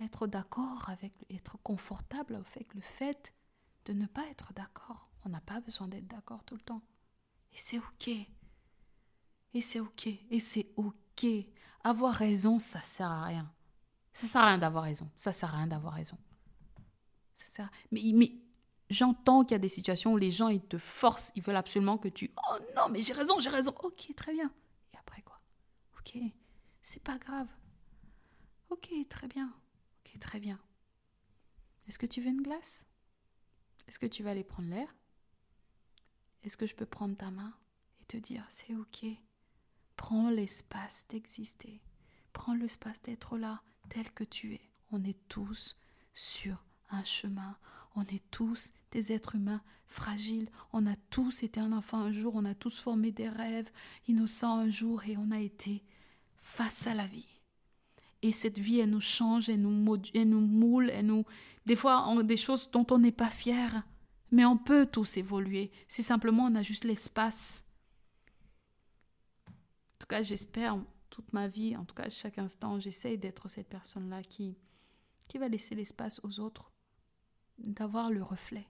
Être 0.00 0.26
d'accord 0.26 0.88
avec, 0.88 1.12
être 1.28 1.58
confortable 1.58 2.36
avec 2.36 2.72
le 2.72 2.80
fait 2.80 3.34
de 3.84 3.92
ne 3.92 4.06
pas 4.06 4.26
être 4.28 4.54
d'accord. 4.54 5.10
On 5.26 5.28
n'a 5.28 5.42
pas 5.42 5.60
besoin 5.60 5.88
d'être 5.88 6.08
d'accord 6.08 6.42
tout 6.44 6.54
le 6.54 6.62
temps. 6.62 6.82
Et 7.52 7.58
c'est 7.58 7.80
ok. 7.80 8.08
Et 9.52 9.60
c'est 9.60 9.80
ok. 9.80 10.06
Et 10.06 10.40
c'est 10.40 10.70
ok. 10.76 11.26
Avoir 11.82 12.14
raison, 12.14 12.58
ça 12.58 12.80
sert 12.80 13.10
à 13.10 13.24
rien. 13.24 13.54
Ça 14.14 14.26
sert 14.26 14.40
à 14.40 14.46
rien 14.46 14.58
d'avoir 14.58 14.84
raison. 14.84 15.10
Ça 15.16 15.32
sert 15.32 15.52
à 15.52 15.58
rien 15.58 15.66
d'avoir 15.66 15.92
raison. 15.92 16.16
Ça 17.34 17.68
Mais, 17.92 18.00
mais 18.14 18.32
J'entends 18.90 19.44
qu'il 19.44 19.52
y 19.52 19.54
a 19.56 19.58
des 19.58 19.68
situations 19.68 20.12
où 20.12 20.18
les 20.18 20.30
gens, 20.30 20.48
ils 20.48 20.60
te 20.60 20.76
forcent, 20.76 21.32
ils 21.34 21.42
veulent 21.42 21.56
absolument 21.56 21.96
que 21.96 22.08
tu... 22.08 22.30
Oh 22.36 22.56
non, 22.76 22.90
mais 22.92 23.00
j'ai 23.00 23.14
raison, 23.14 23.40
j'ai 23.40 23.50
raison. 23.50 23.74
Ok, 23.82 24.14
très 24.14 24.32
bien. 24.32 24.52
Et 24.92 24.98
après 24.98 25.22
quoi? 25.22 25.40
Ok, 25.98 26.18
c'est 26.82 27.02
pas 27.02 27.18
grave. 27.18 27.48
Ok, 28.68 28.90
très 29.08 29.26
bien. 29.26 29.52
Ok, 30.00 30.18
très 30.20 30.38
bien. 30.38 30.60
Est-ce 31.88 31.98
que 31.98 32.06
tu 32.06 32.20
veux 32.20 32.28
une 32.28 32.42
glace? 32.42 32.86
Est-ce 33.88 33.98
que 33.98 34.06
tu 34.06 34.22
vas 34.22 34.30
aller 34.30 34.44
prendre 34.44 34.68
l'air? 34.68 34.94
Est-ce 36.42 36.58
que 36.58 36.66
je 36.66 36.74
peux 36.74 36.86
prendre 36.86 37.16
ta 37.16 37.30
main 37.30 37.54
et 38.02 38.04
te 38.04 38.18
dire, 38.18 38.44
c'est 38.50 38.74
ok? 38.74 39.06
Prends 39.96 40.28
l'espace 40.28 41.06
d'exister. 41.08 41.82
Prends 42.34 42.54
l'espace 42.54 43.00
d'être 43.02 43.38
là, 43.38 43.62
tel 43.88 44.10
que 44.12 44.24
tu 44.24 44.54
es. 44.54 44.60
On 44.92 45.02
est 45.04 45.18
tous 45.28 45.76
sur 46.12 46.64
un 46.90 47.04
chemin. 47.04 47.56
On 47.96 48.02
est 48.02 48.22
tous 48.30 48.72
des 48.90 49.12
êtres 49.12 49.36
humains 49.36 49.62
fragiles. 49.86 50.48
On 50.72 50.86
a 50.86 50.96
tous 51.10 51.42
été 51.42 51.60
un 51.60 51.72
enfant 51.72 51.98
un 51.98 52.12
jour. 52.12 52.34
On 52.34 52.44
a 52.44 52.54
tous 52.54 52.78
formé 52.78 53.12
des 53.12 53.28
rêves 53.28 53.70
innocents 54.08 54.58
un 54.58 54.70
jour 54.70 55.04
et 55.04 55.16
on 55.16 55.30
a 55.30 55.38
été 55.38 55.82
face 56.36 56.86
à 56.86 56.94
la 56.94 57.06
vie. 57.06 57.40
Et 58.22 58.32
cette 58.32 58.58
vie, 58.58 58.80
elle 58.80 58.90
nous 58.90 59.00
change, 59.00 59.50
elle 59.50 59.60
nous, 59.60 59.70
moule, 59.70 60.90
elle 60.90 61.06
nous... 61.06 61.24
Des 61.66 61.76
fois, 61.76 62.22
des 62.22 62.36
choses 62.36 62.70
dont 62.70 62.86
on 62.90 62.98
n'est 62.98 63.12
pas 63.12 63.30
fier. 63.30 63.84
Mais 64.30 64.44
on 64.44 64.56
peut 64.56 64.86
tous 64.86 65.16
évoluer 65.18 65.70
si 65.88 66.02
simplement 66.02 66.44
on 66.46 66.54
a 66.54 66.62
juste 66.62 66.84
l'espace. 66.84 67.66
En 69.46 69.52
tout 69.98 70.06
cas, 70.08 70.22
j'espère 70.22 70.78
toute 71.14 71.32
ma 71.32 71.46
vie, 71.46 71.76
en 71.76 71.84
tout 71.84 71.94
cas 71.94 72.08
chaque 72.08 72.38
instant, 72.38 72.80
j'essaie 72.80 73.16
d'être 73.16 73.46
cette 73.46 73.68
personne-là 73.68 74.24
qui, 74.24 74.58
qui 75.28 75.38
va 75.38 75.46
laisser 75.46 75.76
l'espace 75.76 76.20
aux 76.24 76.40
autres 76.40 76.72
d'avoir 77.56 78.10
le 78.10 78.20
reflet 78.20 78.66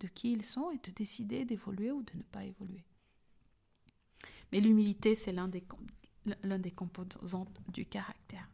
de 0.00 0.08
qui 0.08 0.32
ils 0.32 0.44
sont 0.44 0.72
et 0.72 0.78
de 0.78 0.90
décider 0.90 1.44
d'évoluer 1.44 1.92
ou 1.92 2.02
de 2.02 2.12
ne 2.16 2.24
pas 2.24 2.44
évoluer. 2.44 2.84
Mais 4.50 4.58
l'humilité, 4.58 5.14
c'est 5.14 5.30
l'un 5.30 5.46
des, 5.46 5.62
l'un 6.42 6.58
des 6.58 6.72
composantes 6.72 7.56
du 7.68 7.86
caractère. 7.86 8.48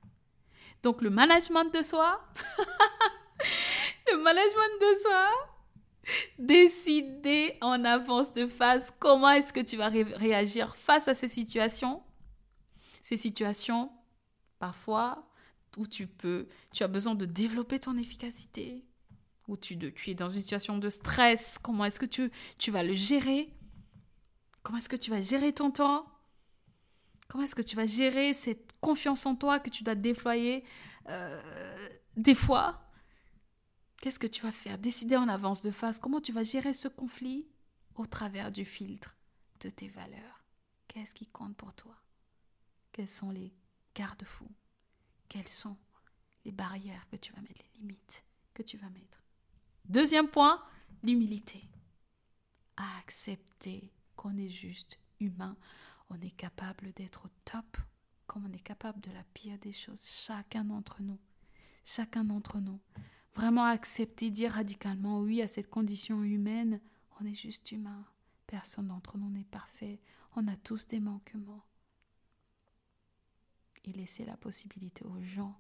Donc 0.83 1.01
le 1.01 1.09
management 1.09 1.73
de 1.73 1.81
soi, 1.81 2.23
le 4.13 4.23
management 4.23 4.79
de 4.79 5.01
soi, 5.01 5.31
décider 6.39 7.57
en 7.63 7.83
avance 7.85 8.33
de 8.33 8.47
phase 8.47 8.93
comment 8.99 9.31
est-ce 9.31 9.55
que 9.55 9.61
tu 9.61 9.79
vas 9.79 9.89
réagir 9.89 10.77
face 10.77 11.09
à 11.09 11.15
ces 11.15 11.29
situations. 11.29 12.03
Ces 13.03 13.17
situations, 13.17 13.91
parfois, 14.59 15.29
où 15.77 15.87
tu 15.87 16.07
peux, 16.07 16.49
tu 16.73 16.83
as 16.83 16.89
besoin 16.89 17.15
de 17.15 17.27
développer 17.27 17.79
ton 17.81 17.99
efficacité, 17.99 18.85
où 19.49 19.57
tu, 19.57 19.77
es 20.07 20.15
dans 20.15 20.29
une 20.29 20.41
situation 20.41 20.79
de 20.79 20.89
stress, 20.89 21.59
comment 21.59 21.85
est-ce 21.85 22.01
que 22.01 22.07
tu, 22.07 22.31
tu 22.59 22.71
vas 22.71 22.83
le 22.83 22.93
gérer? 22.95 23.53
Comment 24.63 24.79
est-ce 24.79 24.89
que 24.89 24.97
tu 24.97 25.11
vas 25.11 25.21
gérer 25.21 25.53
ton 25.53 25.71
temps? 25.71 26.07
Comment 27.29 27.45
est-ce 27.45 27.55
que 27.55 27.63
tu 27.63 27.77
vas 27.77 27.87
gérer 27.87 28.35
cette 28.35 28.73
confiance 28.81 29.27
en 29.27 29.35
toi 29.35 29.59
que 29.59 29.71
tu 29.71 29.83
dois 29.83 29.95
déployer 29.95 30.65
euh, 31.09 31.89
des 32.17 32.35
fois? 32.35 32.83
Qu'est-ce 34.01 34.19
que 34.19 34.27
tu 34.27 34.43
vas 34.43 34.53
faire? 34.53 34.79
Décider 34.79 35.17
en 35.17 35.29
avance 35.29 35.63
de 35.63 35.71
face. 35.71 35.99
Comment 35.99 36.21
tu 36.21 36.33
vas 36.33 36.43
gérer 36.43 36.73
ce 36.73 36.89
conflit 36.89 37.49
au 37.95 38.07
travers 38.07 38.53
du 38.53 38.65
filtre 38.65 39.17
de 39.61 39.71
tes 39.71 39.89
valeurs? 39.89 40.45
Qu'est-ce 40.89 41.15
qui 41.15 41.27
compte 41.27 41.57
pour 41.57 41.73
toi? 41.75 42.02
Quels 42.93 43.09
sont 43.09 43.31
les 43.31 43.53
garde-fous? 43.95 44.51
Quelles 45.29 45.49
sont 45.49 45.77
les 46.45 46.53
barrières 46.53 47.09
que 47.11 47.17
tu 47.17 47.33
vas 47.33 47.41
mettre, 47.41 47.63
les 47.63 47.81
limites 47.81 48.25
que 48.55 48.63
tu 48.63 48.77
vas 48.77 48.91
mettre? 48.91 49.23
Deuxième 49.87 50.29
point, 50.29 50.63
l'humilité. 51.03 51.69
Accepter 52.77 53.91
qu'on 54.17 54.37
est 54.37 54.49
juste 54.49 54.99
humain. 55.21 55.57
On 56.11 56.21
est 56.21 56.37
capable 56.37 56.93
d'être 56.93 57.27
au 57.27 57.31
top 57.45 57.79
comme 58.27 58.47
on 58.47 58.53
est 58.53 58.63
capable 58.63 59.01
de 59.01 59.11
la 59.11 59.25
pire 59.35 59.59
des 59.59 59.73
choses. 59.73 60.07
Chacun 60.07 60.65
d'entre 60.65 61.03
nous. 61.03 61.19
Chacun 61.85 62.25
d'entre 62.25 62.61
nous. 62.61 62.81
Vraiment 63.35 63.65
accepter, 63.65 64.31
dire 64.31 64.53
radicalement 64.53 65.21
oui 65.21 65.43
à 65.43 65.49
cette 65.49 65.69
condition 65.69 66.23
humaine. 66.23 66.81
On 67.21 67.27
est 67.27 67.35
juste 67.35 67.73
humain. 67.73 68.07
Personne 68.47 68.89
d'entre 68.89 69.19
nous 69.19 69.31
n'est 69.31 69.45
parfait. 69.45 70.01
On 70.37 70.47
a 70.49 70.57
tous 70.57 70.87
des 70.87 71.01
manquements. 71.01 71.65
Et 73.85 73.93
laisser 73.93 74.25
la 74.25 74.37
possibilité 74.37 75.05
aux 75.05 75.23
gens 75.23 75.59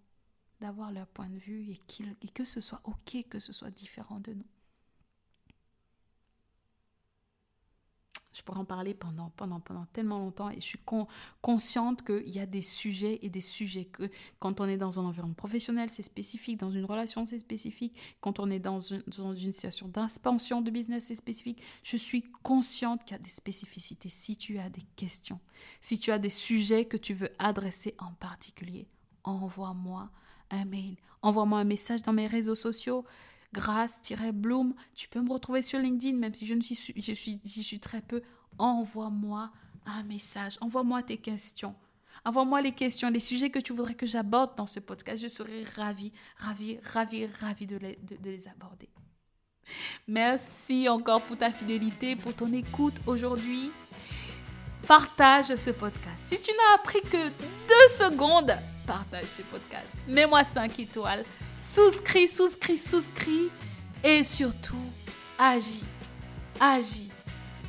d'avoir 0.61 0.93
leur 0.93 1.09
point 1.09 1.29
de 1.29 1.39
vue 1.39 1.73
et, 1.73 2.29
que 2.29 2.45
ce 2.45 2.61
soit 2.61 2.81
OK, 2.85 3.17
que 3.29 3.41
ce 3.41 3.53
soit 3.53 3.71
différent 3.71 4.21
de 4.21 4.33
nous. 4.33 4.47
Je 8.33 8.42
pourrais 8.42 8.61
en 8.61 8.64
parler 8.64 8.95
pendant, 8.95 9.31
pendant, 9.37 9.61
pendant 9.61 9.85
tellement 9.92 10.18
longtemps 10.18 10.51
et 10.51 10.57
je 10.57 10.66
suis 10.66 10.81
consciente 11.40 12.03
qu'il 12.05 12.31
y 12.31 12.38
a 12.38 12.47
des 12.47 12.62
sujets 12.62 13.18
et 13.23 13.29
des 13.29 13.40
sujets 13.40 13.85
que 13.85 14.11
quand 14.38 14.61
on 14.61 14.66
est 14.66 14.77
dans 14.77 14.99
un 14.99 15.05
environnement 15.05 15.35
professionnel, 15.35 15.90
c'est 15.90 16.03
spécifique, 16.03 16.59
dans 16.59 16.71
une 16.71 16.85
relation, 16.85 17.25
c'est 17.27 17.38
spécifique, 17.38 17.95
quand 18.21 18.40
on 18.40 18.51
est 18.51 18.59
dans 18.59 18.81
une, 18.81 19.03
dans 19.18 19.35
une 19.35 19.53
situation 19.53 19.88
d'expansion 19.88 20.62
de 20.62 20.71
business, 20.71 21.05
c'est 21.07 21.14
spécifique. 21.14 21.62
Je 21.83 21.97
suis 21.97 22.23
consciente 22.42 23.05
qu'il 23.05 23.12
y 23.16 23.21
a 23.21 23.23
des 23.23 23.31
spécificités. 23.31 24.09
Si 24.09 24.37
tu 24.37 24.59
as 24.59 24.71
des 24.71 24.85
questions, 24.97 25.40
si 25.81 25.99
tu 25.99 26.11
as 26.11 26.18
des 26.18 26.31
sujets 26.31 26.87
que 26.87 26.97
tu 26.97 27.14
veux 27.14 27.31
adresser 27.38 27.95
en 27.99 28.12
particulier, 28.12 28.88
envoie-moi 29.25 30.11
un 30.51 30.64
mail. 30.64 30.97
Envoie-moi 31.23 31.61
un 31.61 31.64
message 31.64 32.03
dans 32.03 32.12
mes 32.12 32.27
réseaux 32.27 32.55
sociaux. 32.55 33.05
Grâce-Bloom. 33.53 34.75
Tu 34.95 35.09
peux 35.09 35.21
me 35.21 35.31
retrouver 35.31 35.62
sur 35.62 35.79
LinkedIn, 35.79 36.17
même 36.19 36.35
si 36.35 36.47
je, 36.47 36.55
ne 36.55 36.62
suis, 36.62 36.77
je, 36.97 37.12
suis, 37.12 37.41
je 37.45 37.61
suis 37.61 37.81
très 37.81 38.03
peu. 38.03 38.23
Envoie-moi 38.59 39.51
un 39.87 40.03
message. 40.05 40.59
Envoie-moi 40.61 41.03
tes 41.03 41.19
questions. 41.19 41.75
Envoie-moi 42.25 42.61
les 42.62 42.73
questions, 42.73 43.11
les 43.11 43.21
sujets 43.21 43.51
que 43.51 43.59
tu 43.59 43.73
voudrais 43.73 43.95
que 43.95 44.07
j'aborde 44.07 44.57
dans 44.57 44.67
ce 44.67 44.81
podcast. 44.81 45.21
Je 45.23 45.29
serai 45.29 45.65
ravie, 45.77 46.12
ravie, 46.37 46.79
ravie, 46.83 47.27
ravie 47.27 47.67
de 47.67 47.77
les, 47.77 47.97
de 47.97 48.31
les 48.31 48.49
aborder. 48.49 48.88
Merci 50.07 50.88
encore 50.88 51.23
pour 51.23 51.37
ta 51.37 51.51
fidélité, 51.51 52.17
pour 52.17 52.35
ton 52.35 52.53
écoute 52.53 52.95
aujourd'hui. 53.07 53.71
Partage 54.87 55.55
ce 55.55 55.71
podcast. 55.71 56.25
Si 56.27 56.41
tu 56.41 56.51
n'as 56.51 56.75
appris 56.75 57.01
que 57.03 57.29
deux 57.29 57.88
secondes, 57.88 58.57
partage 58.87 59.27
ce 59.27 59.43
podcast. 59.43 59.87
Mets-moi 60.09 60.43
5 60.43 60.79
étoiles. 60.81 61.25
Souscris, 61.62 62.27
souscris, 62.27 62.77
souscris. 62.77 63.48
Et 64.03 64.25
surtout, 64.25 64.75
agis. 65.38 65.85
Agis. 66.59 67.09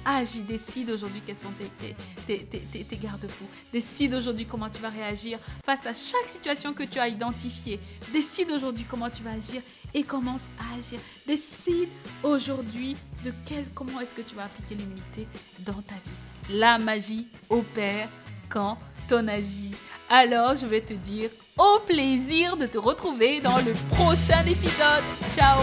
Agis, 0.03 0.41
décide 0.41 0.89
aujourd'hui 0.89 1.21
quels 1.23 1.35
sont 1.35 1.51
tes, 1.51 1.95
tes, 2.25 2.43
tes, 2.43 2.83
tes 2.83 2.97
garde-fous. 2.97 3.47
Décide 3.71 4.15
aujourd'hui 4.15 4.47
comment 4.47 4.67
tu 4.67 4.81
vas 4.81 4.89
réagir 4.89 5.37
face 5.63 5.85
à 5.85 5.93
chaque 5.93 6.25
situation 6.25 6.73
que 6.73 6.83
tu 6.83 6.97
as 6.97 7.07
identifiée. 7.07 7.79
Décide 8.11 8.49
aujourd'hui 8.49 8.83
comment 8.89 9.11
tu 9.11 9.21
vas 9.21 9.33
agir 9.33 9.61
et 9.93 10.03
commence 10.03 10.47
à 10.59 10.75
agir. 10.75 10.99
Décide 11.27 11.89
aujourd'hui 12.23 12.97
de 13.23 13.31
quel, 13.45 13.65
comment 13.75 14.01
est-ce 14.01 14.15
que 14.15 14.23
tu 14.23 14.33
vas 14.33 14.45
appliquer 14.45 14.73
l'humilité 14.73 15.27
dans 15.59 15.83
ta 15.83 15.93
vie. 15.93 16.57
La 16.57 16.79
magie 16.79 17.27
opère 17.47 18.09
quand 18.49 18.79
on 19.11 19.27
agit. 19.27 19.75
Alors, 20.09 20.55
je 20.55 20.65
vais 20.65 20.81
te 20.81 20.95
dire 20.95 21.29
au 21.57 21.79
plaisir 21.85 22.57
de 22.57 22.65
te 22.65 22.77
retrouver 22.77 23.39
dans 23.39 23.57
le 23.57 23.73
prochain 23.95 24.45
épisode. 24.45 25.03
Ciao 25.35 25.61